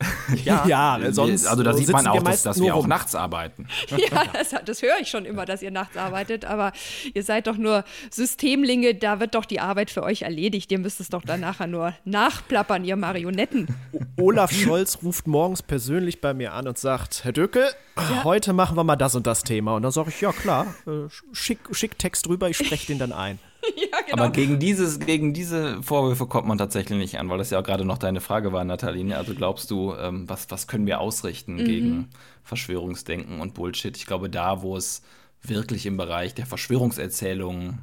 [0.44, 3.66] Ja, ja sonst also da sieht man auch, dass, dass wir auch nachts arbeiten.
[3.96, 6.72] Ja, das, das höre ich schon immer, dass ihr nachts arbeitet, aber
[7.14, 10.70] ihr seid doch nur Systemlinge, da wird doch die Arbeit für euch erledigt.
[10.70, 13.68] Ihr müsst es doch dann nachher nur nachplappern, ihr Marionetten.
[14.16, 18.24] Olaf Scholz ruft morgens persönlich bei mir an und sagt, Herr Döcke, ja.
[18.24, 19.74] heute machen wir mal das und das Thema.
[19.74, 23.12] Und dann sage ich, ja klar, äh, schick, schick Text drüber, ich spreche den dann
[23.12, 23.38] ein.
[23.92, 24.24] ja, genau.
[24.24, 27.64] Aber gegen, dieses, gegen diese Vorwürfe kommt man tatsächlich nicht an, weil das ja auch
[27.64, 29.16] gerade noch deine Frage war, Nathalie.
[29.16, 31.64] Also glaubst du, ähm, was, was können wir ausrichten mhm.
[31.64, 32.08] gegen
[32.42, 33.96] Verschwörungsdenken und Bullshit?
[33.96, 35.02] Ich glaube, da, wo es
[35.42, 37.80] wirklich im Bereich der Verschwörungserzählungen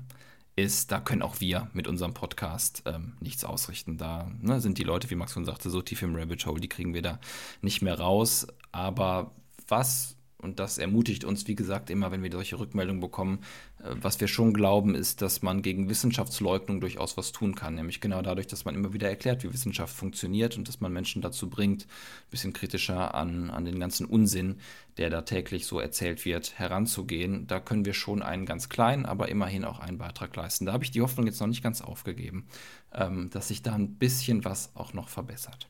[0.56, 3.98] ist, da können auch wir mit unserem Podcast ähm, nichts ausrichten.
[3.98, 6.70] Da ne, sind die Leute, wie Max schon sagte, so tief im Rabbit Hole, die
[6.70, 7.20] kriegen wir da
[7.62, 8.48] nicht mehr raus.
[8.72, 9.32] Aber
[9.68, 10.15] was
[10.46, 13.40] und das ermutigt uns, wie gesagt, immer, wenn wir solche Rückmeldungen bekommen.
[13.80, 17.76] Äh, was wir schon glauben, ist, dass man gegen Wissenschaftsleugnung durchaus was tun kann.
[17.76, 21.22] Nämlich genau dadurch, dass man immer wieder erklärt, wie Wissenschaft funktioniert und dass man Menschen
[21.22, 24.60] dazu bringt, ein bisschen kritischer an, an den ganzen Unsinn,
[24.98, 27.48] der da täglich so erzählt wird, heranzugehen.
[27.48, 30.68] Da können wir schon einen ganz kleinen, aber immerhin auch einen Beitrag leisten.
[30.68, 32.48] Da habe ich die Hoffnung jetzt noch nicht ganz aufgegeben,
[32.94, 35.70] ähm, dass sich da ein bisschen was auch noch verbessert.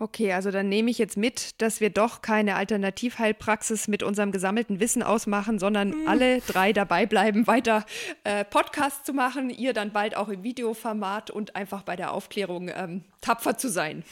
[0.00, 4.80] Okay, also dann nehme ich jetzt mit, dass wir doch keine Alternativheilpraxis mit unserem gesammelten
[4.80, 6.08] Wissen ausmachen, sondern mhm.
[6.08, 7.84] alle drei dabei bleiben, weiter
[8.24, 12.70] äh, Podcast zu machen, ihr dann bald auch im Videoformat und einfach bei der Aufklärung
[12.74, 14.02] ähm, tapfer zu sein.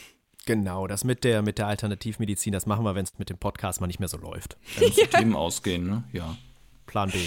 [0.45, 3.81] Genau, das mit der, mit der Alternativmedizin, das machen wir, wenn es mit dem Podcast
[3.81, 4.57] mal nicht mehr so läuft.
[4.77, 5.07] Wenn ja.
[5.07, 6.03] Themen ausgehen, ne?
[6.13, 6.37] Ja.
[6.85, 7.17] Plan B.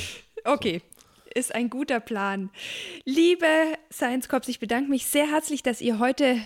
[0.44, 0.82] Okay.
[1.24, 2.50] So ist ein guter Plan.
[3.04, 3.46] Liebe
[3.90, 6.36] Science Cops, ich bedanke mich sehr herzlich, dass ihr heute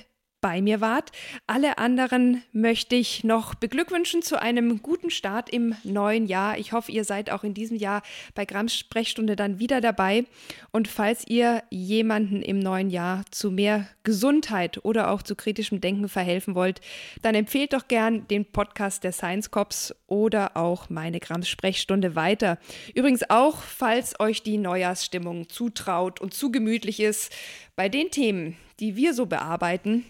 [0.41, 1.12] bei mir wart.
[1.47, 6.59] Alle anderen möchte ich noch beglückwünschen zu einem guten Start im neuen Jahr.
[6.59, 8.03] Ich hoffe, ihr seid auch in diesem Jahr
[8.34, 10.24] bei Grams Sprechstunde dann wieder dabei.
[10.70, 16.09] Und falls ihr jemanden im neuen Jahr zu mehr Gesundheit oder auch zu kritischem Denken
[16.09, 16.80] verhelfen wollt,
[17.22, 22.59] dann empfehlt doch gern den Podcast der Science Cops oder auch meine Grams Sprechstunde weiter.
[22.95, 27.32] Übrigens auch, falls euch die Neujahrsstimmung zutraut und zu gemütlich ist,
[27.74, 30.05] bei den Themen, die wir so bearbeiten,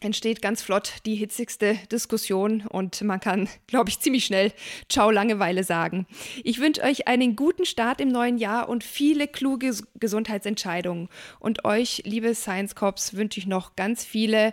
[0.00, 4.52] entsteht ganz flott die hitzigste Diskussion und man kann, glaube ich, ziemlich schnell
[4.88, 6.06] Ciao Langeweile sagen.
[6.44, 11.08] Ich wünsche euch einen guten Start im neuen Jahr und viele kluge Gesundheitsentscheidungen.
[11.40, 14.52] Und euch, liebe Science Cops, wünsche ich noch ganz viele,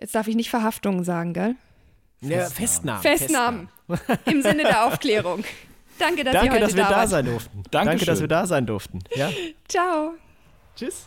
[0.00, 1.56] jetzt darf ich nicht Verhaftungen sagen, gell?
[2.20, 3.02] Ja, Festnahmen.
[3.02, 3.68] Festnahmen.
[3.86, 4.18] Festnahmen.
[4.26, 5.44] Im Sinne der Aufklärung.
[5.98, 7.62] Danke, dass Danke, ihr heute dass wir da, da sein durften.
[7.70, 9.00] Danke, Danke dass wir da sein durften.
[9.14, 9.30] Ja.
[9.68, 10.14] Ciao.
[10.76, 11.06] Tschüss.